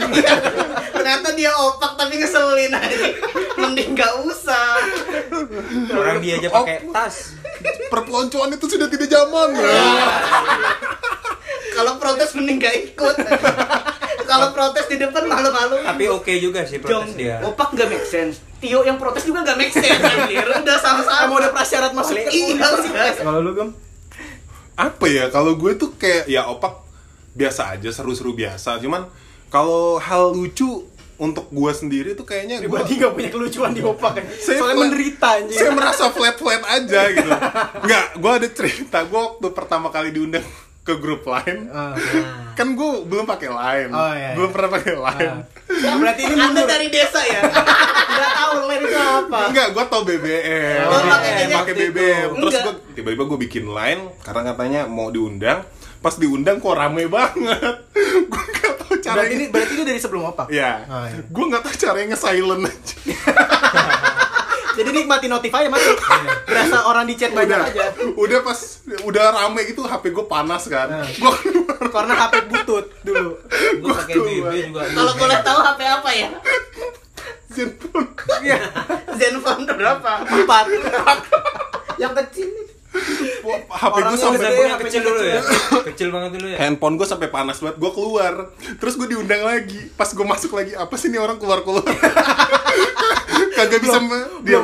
[0.95, 3.07] ternyata dia opak tapi ngeselin aja.
[3.59, 4.79] Mending gak usah.
[5.91, 7.35] Orang dia aja pakai tas.
[7.89, 9.49] Perpeloncoan itu sudah tidak zaman.
[11.75, 13.15] Kalau protes mending gak ikut.
[14.23, 15.83] Kalau protes di depan malu-malu.
[15.83, 17.43] Tapi oke juga sih protes Jong, dia.
[17.43, 18.39] opak gak make sense.
[18.61, 20.45] Tio yang protes juga gak make sense anjir.
[20.45, 21.27] Udah sama-sama.
[21.27, 22.69] Emang udah prasyarat masuk ke Iya.
[23.19, 23.69] Kalau lu gem?
[24.77, 25.27] Apa ya?
[25.27, 26.79] Kalau gue tuh kayak ya opak
[27.31, 28.77] biasa aja, seru-seru biasa.
[28.77, 29.07] Cuman
[29.47, 34.25] kalau hal lucu untuk gue sendiri tuh kayaknya gue gak punya kelucuan di opak kan.
[34.33, 35.57] Saya Soalnya flat- menderita anjing.
[35.59, 37.29] Saya merasa flat-flat aja gitu.
[37.85, 38.97] Enggak, gue ada cerita.
[39.05, 40.41] Gue waktu pertama kali diundang
[40.81, 41.93] ke grup lain, Ah.
[42.57, 44.55] kan gue belum pakai line, Oh, iya, belum iya.
[44.57, 45.29] pernah pakai line.
[45.69, 45.93] Ah.
[45.93, 46.65] Berarti ini Anda mundur.
[46.65, 47.41] dari desa ya?
[48.17, 49.39] Gak tahu lain itu apa.
[49.45, 50.81] Enggak, gue tau BBM.
[50.83, 51.73] Oh, pakai.
[51.77, 52.29] BBM.
[52.33, 55.61] Terus gue tiba-tiba gue bikin line karena katanya mau diundang.
[56.01, 57.75] Pas diundang kok rame banget.
[58.31, 59.31] gue nggak tahu Berarti caranya.
[59.31, 60.49] ini berarti ini dari sebelum opak.
[60.49, 61.21] Ya, Oh, iya.
[61.21, 62.95] gue nggak tahu caranya nge-silent aja.
[64.71, 65.83] Jadi nikmati notif aja mati.
[66.43, 67.85] Berasa orang di chat banyak Udah, aja.
[68.15, 68.59] udah pas
[69.03, 70.87] udah rame gitu HP gue panas kan.
[70.87, 71.05] Nah.
[71.05, 71.37] Keluar.
[71.91, 73.35] Karena HP butut dulu.
[73.77, 76.29] gue pakai BB juga Kalau boleh tahu HP apa ya?
[77.51, 78.07] Zenfone.
[78.41, 78.57] Iya.
[79.13, 80.11] Zenfone berapa?
[80.23, 80.65] Empat.
[82.01, 82.65] Yang kecil nih.
[83.43, 85.39] HP gue sampai HP kecil dulu ya.
[85.39, 85.81] kecil.
[85.91, 86.57] Kecil banget dulu ya.
[86.57, 88.33] handphone gue sampai panas banget gue keluar
[88.77, 91.83] terus gue diundang lagi pas gue masuk lagi apa sih nih orang keluar keluar
[93.51, 94.59] kagak bisa ma- dia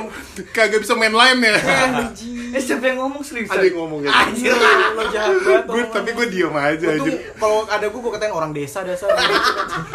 [0.49, 1.57] kagak bisa main line ya
[2.47, 3.51] Eh siapa yang ngomong serius?
[3.51, 4.55] ada yang ngomong gitu Anjir.
[4.95, 5.63] Lo jahat banget.
[5.67, 9.11] gue tapi gue diem aja anjir kalau ada gue gue katain orang desa dasar.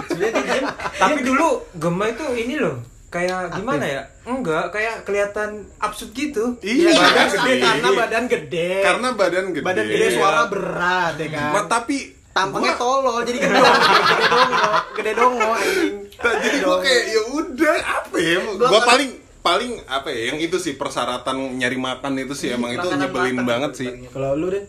[0.07, 0.64] Sebenarnya dia diem.
[0.92, 2.77] Tapi dulu Gemma itu ini loh.
[3.12, 4.03] Kayak gimana ya?
[4.25, 6.57] Enggak, kayak kelihatan absurd gitu.
[6.59, 7.55] Iya, badan gede.
[7.61, 8.70] karena badan gede.
[8.81, 9.62] Karena badan gede.
[9.62, 11.51] badan gede suara berat ya kan?
[11.53, 11.96] Ma, tapi
[12.33, 15.94] tampangnya gua- tolol jadi gede gede dongo gede dongo anjing.
[16.16, 18.37] Nah, jadi gue kayak ya udah apa ya?
[18.57, 20.20] Gue paling paling apa ya?
[20.31, 23.88] Yang itu sih persyaratan nyari makan itu sih emang itu nyebelin matang banget sih.
[24.09, 24.64] Kalau lu deh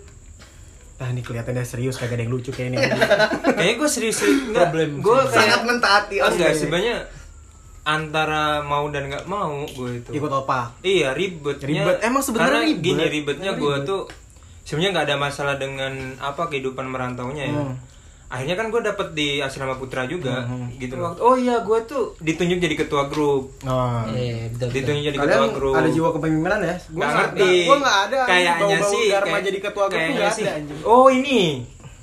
[0.95, 2.77] ah ini kelihatannya serius kagak ada yang lucu kayak ini
[3.45, 4.67] Kayaknya gue serius enggak.
[4.67, 6.59] Problem Gue sangat mentaati enggak asli.
[6.59, 6.97] sebenarnya
[7.83, 10.09] antara mau dan nggak mau gue itu.
[10.13, 11.67] ikut opak Iya ribetnya.
[11.83, 11.97] Ribet.
[12.01, 12.79] Emang sebenarnya ribet.
[12.81, 13.85] Gini ribetnya Emang gue ribet.
[13.85, 14.01] tuh
[14.61, 17.59] sebenarnya nggak ada masalah dengan apa kehidupan merantaunya ya.
[17.61, 17.75] Hmm.
[18.25, 20.71] Akhirnya kan gue dapet di asrama putra juga Hmm.
[20.75, 21.13] gitu loh.
[21.19, 23.51] Oh iya gue tuh ditunjuk jadi ketua grup.
[23.61, 24.01] oh.
[24.09, 24.73] Eh, betul, betul.
[24.73, 25.73] Ditunjuk jadi Kalian ketua grup.
[25.75, 26.75] ada jiwa kepemimpinan ya?
[26.87, 27.51] Gua Nggak ngerti.
[27.61, 28.19] Gua nggak ada.
[28.23, 29.05] Kayaknya sih.
[29.11, 30.43] Kayak- jadi ketua grup kayaknya sih.
[30.43, 30.79] ada anjing.
[30.81, 31.39] Oh ini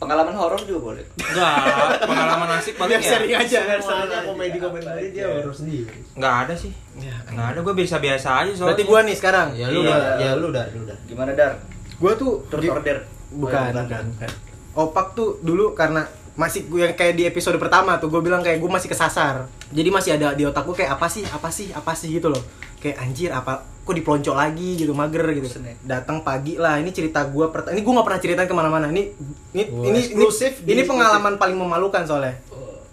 [0.00, 1.60] pengalaman horor juga boleh Enggak,
[2.02, 3.06] pengalaman asik paling Biar ya.
[3.06, 3.58] sharing aja.
[3.76, 5.92] Semuanya komedi-komedi dia harus sendiri.
[6.12, 6.72] Enggak ada sih.
[7.28, 8.66] Enggak ada, gue biasa-biasa aja soalnya.
[8.66, 9.48] Berarti gua nih sekarang.
[9.52, 9.96] Ya lu Iya.
[10.16, 10.96] ya lu udah, lu udah.
[11.04, 11.52] gimana dar
[11.96, 12.96] Gua tuh turut di- order
[13.30, 14.30] bukan, bukan, bukan.
[14.72, 18.56] Opak tuh dulu karena masih gue yang kayak di episode pertama tuh gue bilang kayak
[18.56, 21.92] gue masih kesasar jadi masih ada di otak gue kayak apa sih apa sih apa
[21.92, 22.40] sih gitu loh
[22.80, 25.48] kayak anjir apa kok dipelonco lagi gitu mager gitu.
[25.84, 28.86] Datang pagi lah ini cerita gue pertama ini gue nggak pernah ceritain ke mana-mana.
[28.88, 29.02] Ini
[29.52, 30.26] ini Oh, ini ini,
[30.64, 32.40] ini pengalaman paling memalukan soalnya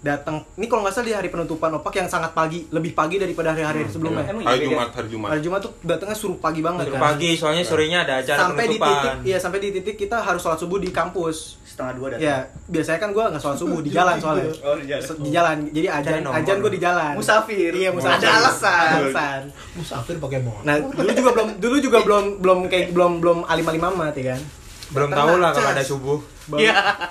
[0.07, 0.35] datang.
[0.55, 3.83] Ini kalau nggak salah di hari penutupan opak yang sangat pagi lebih pagi daripada hari-hari
[3.91, 4.23] sebelumnya.
[4.31, 5.29] Emang hari iya, Jumat hari Jumat.
[5.35, 7.03] Hari Jumat tuh datangnya suruh pagi banget Suruh kan?
[7.11, 8.95] pagi soalnya sorenya ada acara sampai di penutupan.
[8.95, 11.59] titik iya sampai di titik kita harus sholat subuh di kampus.
[11.67, 12.23] Setengah dua datang.
[12.23, 12.37] Ya
[12.71, 14.45] biasanya kan gue nggak sholat subuh di jalan soalnya.
[14.67, 15.55] Oh, di jalan.
[15.67, 17.13] Di jadi ajan ajan gue di jalan.
[17.19, 17.71] Musafir.
[17.75, 18.23] iya musafir.
[18.23, 18.95] Ada alasan.
[19.03, 19.41] alasan.
[19.75, 20.63] Musafir pakai motor.
[20.63, 24.25] nah dulu juga belum dulu juga belum belum kayak belum belum alim alim amat ya
[24.35, 24.41] kan?
[24.87, 26.19] Belum tahu lah kalau ada subuh.
[26.47, 26.63] Baru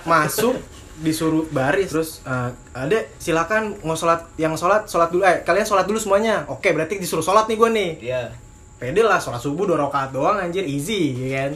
[0.08, 0.56] masuk
[1.00, 1.92] disuruh baris.
[1.92, 5.22] Terus eh, ada silakan mau sholat yang sholat sholat dulu.
[5.24, 6.44] Eh kalian sholat dulu semuanya.
[6.48, 7.90] Oke berarti disuruh sholat nih gue nih.
[8.00, 8.22] Iya.
[8.76, 10.64] Pede lah sholat subuh dua rakaat doang anjir.
[10.64, 11.52] Easy ya kan?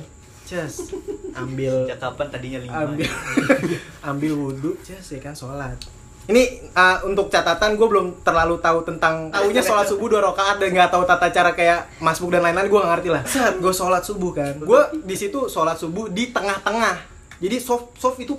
[0.49, 0.97] Just
[1.37, 2.83] ambil sejak kapan tadinya lima?
[2.83, 3.07] ambil
[4.11, 5.77] ambil wudhu just ya kan sholat.
[6.31, 10.71] Ini uh, untuk catatan gue belum terlalu tahu tentang tahunya sholat subuh dua rakaat dan
[10.71, 13.23] nggak tahu tata cara kayak masbuk dan lain-lain gue nggak ngerti lah.
[13.27, 16.97] Saat gue sholat subuh kan gue di situ sholat subuh di tengah-tengah.
[17.41, 18.37] Jadi soft soft itu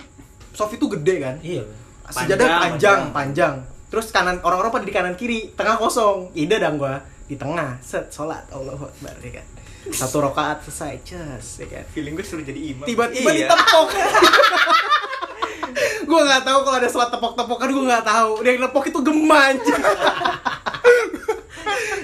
[0.51, 1.35] soft itu gede kan?
[1.39, 1.63] Iya.
[2.11, 3.01] sejadah Panjang, panjang, panjang.
[3.11, 3.55] panjang.
[3.87, 6.31] Terus kanan orang-orang pada di kanan kiri tengah kosong.
[6.33, 7.79] Ide dong gue di tengah.
[7.79, 9.47] Set sholat Allah Akbar ya kan?
[9.89, 11.83] Satu rakaat selesai just ya kan?
[11.89, 12.83] Feeling gue suruh jadi imam.
[12.83, 13.47] Tiba-tiba Iya.
[13.47, 13.87] ditepok
[16.01, 18.31] gue nggak tahu kalau ada sholat tepok-tepokan gue nggak tahu.
[18.43, 19.53] Yang nepok itu geman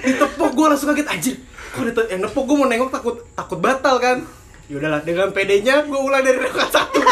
[0.00, 1.36] ditepok gue langsung kaget anjir
[1.68, 4.24] kok ada yang nepok gue mau nengok takut takut batal kan?
[4.68, 7.00] Yaudahlah dengan pedenya gue ulang dari rakaat satu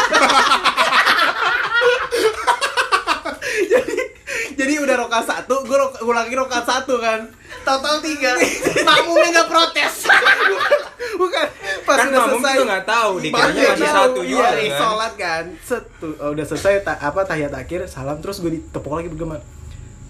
[3.71, 3.95] jadi
[4.53, 7.21] jadi udah rokaat satu gue ulangi rokaat satu kan.
[7.61, 8.33] Total tiga.
[8.89, 9.93] Makmumnya nggak protes.
[11.21, 11.45] Bukan.
[11.85, 14.79] Pas Kan udah makmum selesai juga nggak tahu, dikiranya masih tahu, satu juga, iya, kan?
[14.81, 15.43] sholat kan.
[15.63, 19.37] Set tuh, oh, udah selesai ta- apa tahiyat akhir salam terus gue ditepuk lagi bergema.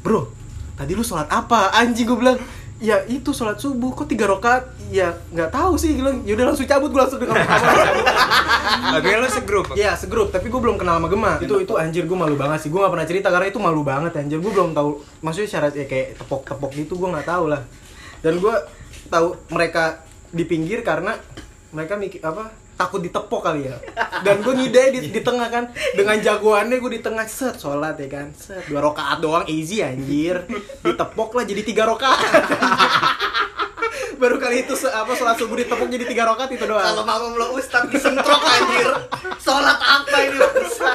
[0.02, 0.32] Bro
[0.80, 1.70] tadi lu sholat apa?
[1.76, 2.38] Anjing gue bilang
[2.78, 6.46] ya itu sholat subuh kok tiga rakaat ya nggak tahu sih gue bilang ya udah
[6.54, 7.42] langsung cabut gue langsung dengan
[8.68, 9.66] Tapi lo segrup.
[9.74, 11.34] Iya segrup, tapi gue belum kenal sama Gema.
[11.40, 12.70] Itu itu anjir gue malu banget sih.
[12.70, 14.40] Gue gak pernah cerita karena itu malu banget anjir.
[14.40, 15.02] Gue belum tahu.
[15.24, 17.62] Maksudnya syarat ya kayak tepok-tepok gitu gue nggak tahu lah.
[18.22, 18.56] Dan gue
[19.08, 21.16] tahu mereka di pinggir karena
[21.72, 23.76] mereka mikir apa takut ditepok kali ya.
[24.22, 28.08] Dan gue ngide di, di tengah kan dengan jagoannya gue di tengah set sholat ya
[28.08, 28.28] kan.
[28.32, 30.46] Set dua rakaat doang easy anjir.
[30.80, 32.22] Ditepok lah jadi tiga rakaat.
[34.18, 36.82] Baru kali itu se- apa sholat subuh ditepok jadi tiga rakaat itu doang.
[36.84, 38.90] kalau makmum lo ustad disentrok anjir
[39.38, 40.92] sholat apa ini bangsa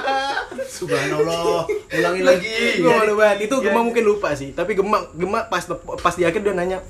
[0.59, 1.63] Subhanallah.
[1.89, 2.55] Ulangi lagi.
[2.79, 5.63] gue malu banget itu Gema mungkin lupa sih tapi Gema Gema pas
[5.99, 6.83] pas di akhir dia nanya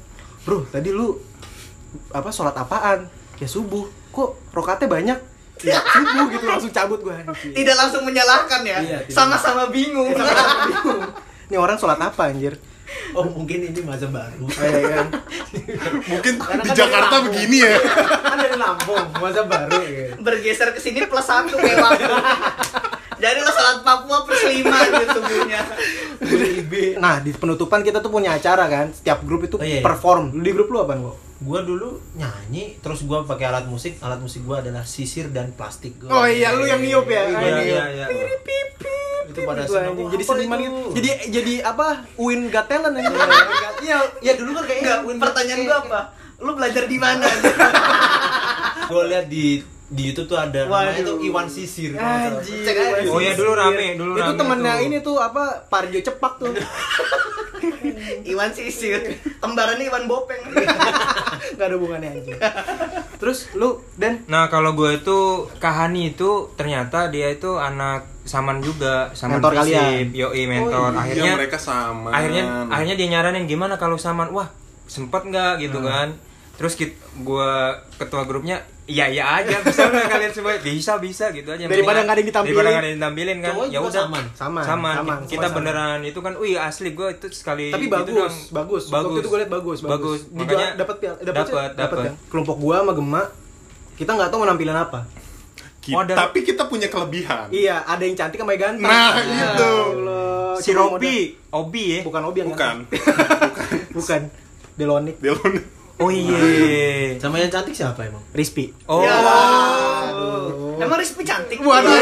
[0.42, 1.20] bro tadi lu
[2.08, 5.18] apa sholat apaan ya subuh kok rokatnya banyak?
[5.62, 7.16] Ya subuh gitu langsung cabut gue
[7.54, 8.78] tidak langsung menyalahkan ya?
[8.82, 10.10] Iya, sama-sama bingung.
[11.46, 12.58] Ini orang sholat apa anjir?
[13.16, 14.42] Oh, mungkin ini masa baru.
[14.58, 15.06] Eh, kan
[16.08, 17.76] mungkin Karena di kan Jakarta begini ya.
[18.20, 22.04] Kan dari Lampung masa baru ya bergeser ke sini plus satu kayak waktu
[23.22, 25.62] jadi lo sholat Papua plus lima gitu subuhnya
[26.98, 28.90] nah di penutupan kita tuh punya acara kan.
[28.90, 29.82] Setiap grup itu Oh, iya, iya.
[29.84, 30.42] perform.
[30.42, 33.98] Di grup lu apa kok Gua dulu nyanyi, terus gua pakai alat musik.
[33.98, 35.98] Alat musik gua adalah sisir dan plastik.
[36.04, 37.66] oh iya lu yang niup ya Iya, Anjing.
[37.66, 38.06] iya, iya.
[39.24, 39.96] Itu pada Itu seneng.
[40.08, 40.66] jadi seniman itu?
[40.66, 43.14] gitu jadi jadi apa win got talent anjing
[43.80, 46.00] Iya, ya dulu kan kayak enggak pertanyaan gua apa
[46.38, 47.22] lu belajar di mana
[48.84, 51.04] gue lihat di di YouTube tuh ada namanya Waduh.
[51.04, 51.92] tuh Iwan Sisir.
[51.92, 52.64] Anjir.
[52.64, 53.06] Cek aja.
[53.06, 54.82] Oh iya dulu rame, dulu itu rame temennya tuh.
[54.82, 56.48] ini tuh apa Parjo Cepak tuh
[58.24, 59.00] Iwan Sisir.
[59.38, 60.42] Kembarannya Iwan Bopeng.
[61.52, 62.38] nggak ada hubungannya anjing
[63.18, 65.18] terus lu dan Nah kalau gue itu
[65.58, 70.06] Kahani itu ternyata dia itu anak Saman juga, Saman Mentor Prisip, kalian?
[70.14, 70.90] yoi mentor.
[70.90, 72.08] Iya, akhirnya mereka sama.
[72.08, 74.46] akhirnya akhirnya dia nyaranin gimana kalau Saman, wah
[74.86, 75.86] sempet nggak gitu Hmm.
[75.86, 76.08] kan.
[76.54, 77.50] Terus kit, gue
[77.96, 81.64] ketua grupnya, iya iya aja bisa nggak kalian semua bisa bisa gitu aja.
[81.64, 82.52] Daripada nggak ada yang ditampilin.
[82.52, 83.52] Daripada nggak ada yang ditampilin kan.
[83.66, 84.24] Ya udah Saman?
[84.32, 84.90] Saman, sama.
[84.94, 85.56] Saman, Kita sama.
[85.56, 87.68] beneran itu kan, wih asli gue itu sekali.
[87.68, 88.36] tapi bagus, doang.
[88.54, 90.20] bagus waktu itu gue liat bagus bagus.
[90.24, 91.96] Dijual- Makanya dapat dapat dapat
[92.28, 93.22] kelompok gua sama Gema
[93.94, 95.00] kita nggak tahu mau nampilin apa
[95.78, 97.50] Ki- Oh, ada- tapi kita punya kelebihan.
[97.50, 99.72] iya ada yang cantik sama yang ganteng Nah, Ya itu.
[99.96, 101.16] Allah, Si cuma Robi,
[101.50, 102.00] Obi ya.
[102.02, 102.76] bukan Obi yang Bukan.
[102.86, 103.02] ganteng.
[103.96, 104.20] bukan
[104.72, 105.52] Delonik Delon.
[106.02, 107.14] Oh iya.
[107.16, 108.22] Sama yang cantik siapa emang?
[108.30, 109.00] Rispi Oh.
[109.00, 109.14] Ya.
[110.76, 111.58] Emang Rizky cantik?
[111.58, 111.94] Waduh.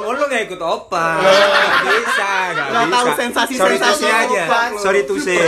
[0.00, 4.42] Oh lu gak ikut opa Gak bisa Gak, Nggak bisa tahu sensasi- Sorry sensasi aja
[4.42, 4.60] opa.
[4.76, 5.38] Sorry to say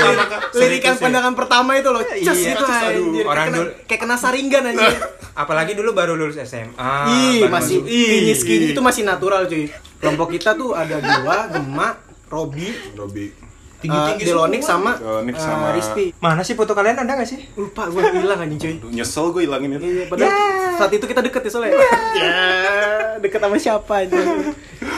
[0.53, 2.87] lirikan pandangan pertama itu loh Cus Iya, itu cus, aduh.
[3.01, 4.95] anjir Orang kayak kena, dulu- kayak kena saringan anjir
[5.43, 7.83] Apalagi dulu baru lulus SMA Ih, masih masuk.
[7.89, 8.09] Ih.
[8.13, 9.65] kinyis kinyis itu masih natural cuy.
[9.97, 11.89] Kelompok kita tuh ada gua, Gema,
[12.29, 13.33] Robi, Robi.
[13.83, 16.07] Tinggi-tinggi Delonik sama Delonik eh, sama- Rispi.
[16.17, 17.43] Mana sih foto kalian ada gak sih?
[17.53, 18.73] Lupa gua hilang anjing cuy.
[18.73, 19.85] Aduh, Nyesel gue hilangin itu.
[19.85, 20.31] Iya, padahal
[20.79, 21.75] saat itu kita deket ya soalnya.
[22.15, 22.39] Ya,
[23.19, 24.17] deket sama siapa aja.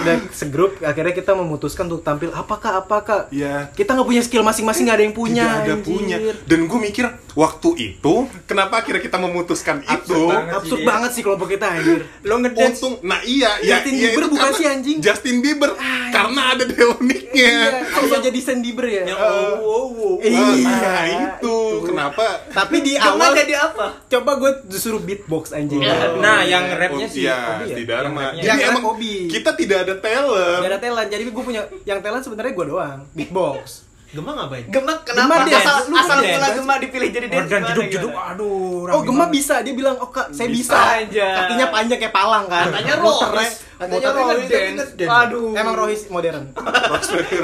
[0.05, 3.21] Udah segrup akhirnya kita memutuskan untuk tampil apakah apakah.
[3.29, 3.69] Iya.
[3.71, 5.43] Kita nggak punya skill masing-masing nggak ada yang punya.
[5.43, 5.85] Tidak ada anjir.
[5.85, 6.17] punya.
[6.45, 8.15] Dan gue mikir waktu itu
[8.45, 10.21] kenapa akhirnya kita memutuskan itu?
[10.27, 10.55] banget.
[10.55, 10.87] Absurd Iya.
[10.87, 12.01] banget sih kelompok kita anjir.
[12.23, 14.97] Lo ngedance Untung, nah iya, iya, Justin iya, Bieber bukan sih, anjing?
[15.01, 15.71] Justin Bieber,
[16.11, 17.53] karena ada Deloniknya.
[17.65, 19.03] Iya, kalau jadi Sandiber ya.
[19.05, 20.15] Yang Eh, oh, oh, oh.
[20.21, 21.57] Iya, Nah, itu.
[21.85, 22.27] Kenapa?
[22.47, 23.87] Tapi di Awal awal jadi apa?
[24.05, 25.81] coba gue disuruh beatbox anjing.
[26.17, 27.67] Nah yang rapnya Oh, sih iya, ya?
[27.69, 28.33] si Dharma.
[28.33, 28.45] Yang rapnya.
[28.47, 29.15] Jadi emang Obi.
[29.29, 30.61] kita tidak ada talent.
[30.61, 33.85] Gak ada talent, jadi gue punya yang talent sebenarnya gue doang, beatbox.
[34.15, 34.65] Gemma ngapain?
[34.71, 35.59] Gemak Gema kenapa dance.
[35.59, 37.41] asal Lu asal mula Gemak dipilih jadi dance?
[37.45, 38.31] Organ jeduk-jeduk gimana?
[38.31, 39.35] Aduh Oh, Gema banget.
[39.35, 41.27] bisa, dia bilang, "Oh, Kak, saya bisa." Bisa aja.
[41.43, 42.71] Kakinya panjang kayak palang kan.
[42.71, 43.53] Katanya Rohis.
[43.75, 44.47] Katanya Rohis.
[44.47, 44.87] dance.
[45.03, 45.51] Aduh.
[45.59, 46.45] Emang Rohis modern.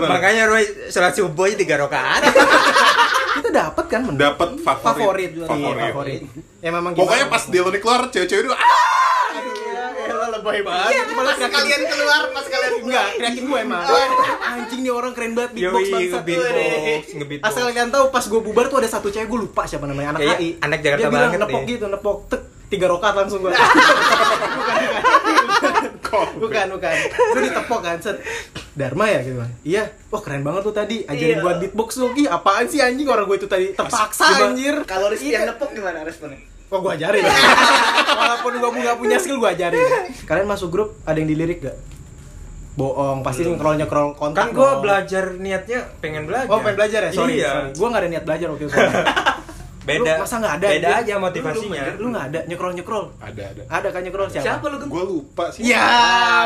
[0.07, 2.23] Makanya Roy sholat subuh aja tiga rakaat
[3.41, 4.19] Kita dapat kan menang.
[4.31, 4.95] Dapat favorit.
[4.95, 5.31] favorit.
[5.43, 5.83] Favorit.
[5.91, 6.21] favorit.
[6.61, 8.59] Ya memang Pokoknya pas Delonik keluar, cewek-cewek itu ah,
[9.33, 9.70] Elah,
[10.41, 10.91] lebay banget.
[10.91, 13.85] Iya, Malah pas kalian keluar, pas kalian Enggak, teriakin gue emang.
[14.43, 18.79] Anjing nih orang keren banget beatbox ngebeatbox Ngebeatbox Asal kalian tahu pas gue bubar tuh
[18.79, 20.49] ada satu cewek gue lupa siapa namanya anak Kayaknya HI.
[20.59, 23.51] anak Jakarta Dia bilang banget nepok gitu, nepok tek tiga rokat langsung gue.
[26.41, 26.97] bukan, bukan.
[27.11, 28.17] Gue ditepok kan, set.
[28.73, 29.51] Dharma ya gitu kan.
[29.63, 29.85] Iya.
[30.09, 31.03] Wah, keren banget tuh tadi.
[31.05, 31.45] Ajarin Iya.
[31.45, 32.15] buat beatbox lu.
[32.27, 34.83] Apaan sih anjing orang gue itu tadi terpaksa anjir.
[34.85, 35.43] Kalau Rizky Iya.
[35.43, 36.39] yang nepok gimana responnya?
[36.71, 37.25] Kok gue ajarin?
[38.21, 39.83] Walaupun gue nggak punya skill gue ajarin.
[40.23, 41.75] Kalian masuk grup ada yang dilirik gak?
[42.73, 44.39] Bohong, pasti nyekrol nyekrol kontak.
[44.41, 44.81] Kan gue dong.
[44.81, 47.11] belajar niatnya pengen belajar Oh pengen belajar ya?
[47.11, 47.71] Sorry, Iya sorry.
[47.75, 48.73] Gue gak ada niat belajar waktu itu.
[49.81, 50.67] Beda Lu masa nggak ada?
[50.71, 53.05] Beda aja motivasinya Lu, lu nggak ada nyekrol nyekrol?
[53.17, 53.63] ada ada.
[53.67, 54.45] Ada kan nyekrol siapa?
[54.47, 54.89] Siapa lu Gem?
[54.93, 55.63] Gue lupa sih.
[55.65, 55.89] Ya,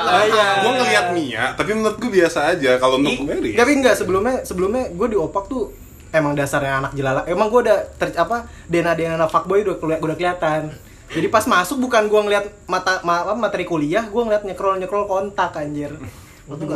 [0.01, 0.49] Oh, iya.
[0.63, 2.79] Gue ngeliat Mia, tapi menurut gue biasa aja.
[2.79, 5.67] Kalau untuk Mary, Tapi enggak sebelumnya sebelumnya gue di opak tuh
[6.14, 7.27] emang dasarnya anak jelala.
[7.27, 10.70] Emang gue udah ter, apa dena dena anak fuckboy udah keli- udah kelihatan.
[11.11, 15.11] Jadi pas masuk bukan gue ngeliat mata ma, apa, materi kuliah, gue ngeliat nyekrol nyekrol
[15.11, 15.90] kontak anjir.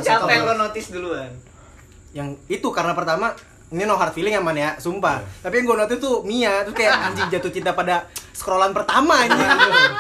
[0.03, 1.31] Siapa yang lo notice duluan?
[2.17, 3.37] yang itu karena pertama
[3.69, 5.21] ini no hard feeling ya man ya, sumpah.
[5.45, 9.45] Tapi yang gue notice tuh Mia, tuh kayak anjing jatuh cinta pada scrollan pertama anjing.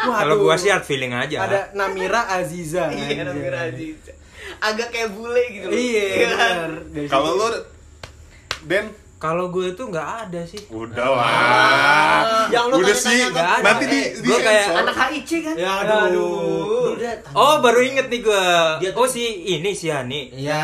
[0.08, 0.24] Waduh.
[0.24, 2.88] Kalau gua sih hard feeling aja ada Namira Aziza.
[2.88, 3.28] Iya.
[3.28, 4.00] Namira Aziz.
[4.64, 5.76] Agak kayak bule gitu loh.
[5.76, 6.70] Iya, benar.
[6.96, 7.48] Dari kalau lo
[8.64, 8.88] Den,
[9.18, 12.46] Kalau gue tuh nggak ada sih udah lah.
[12.54, 13.18] Yang lo udah sih.
[13.28, 13.60] ada.
[13.60, 14.66] Nanti di Eh, di gua kayak.
[14.78, 15.54] Anak HIC kan?
[15.58, 16.00] Ya Aduh.
[16.06, 16.94] aduh.
[16.94, 18.44] Udah, Oh baru inget nih gue
[18.78, 20.62] Dia Oh si ini si Hani Ya.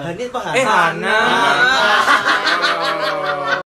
[0.00, 1.18] Hani apa Eh Hana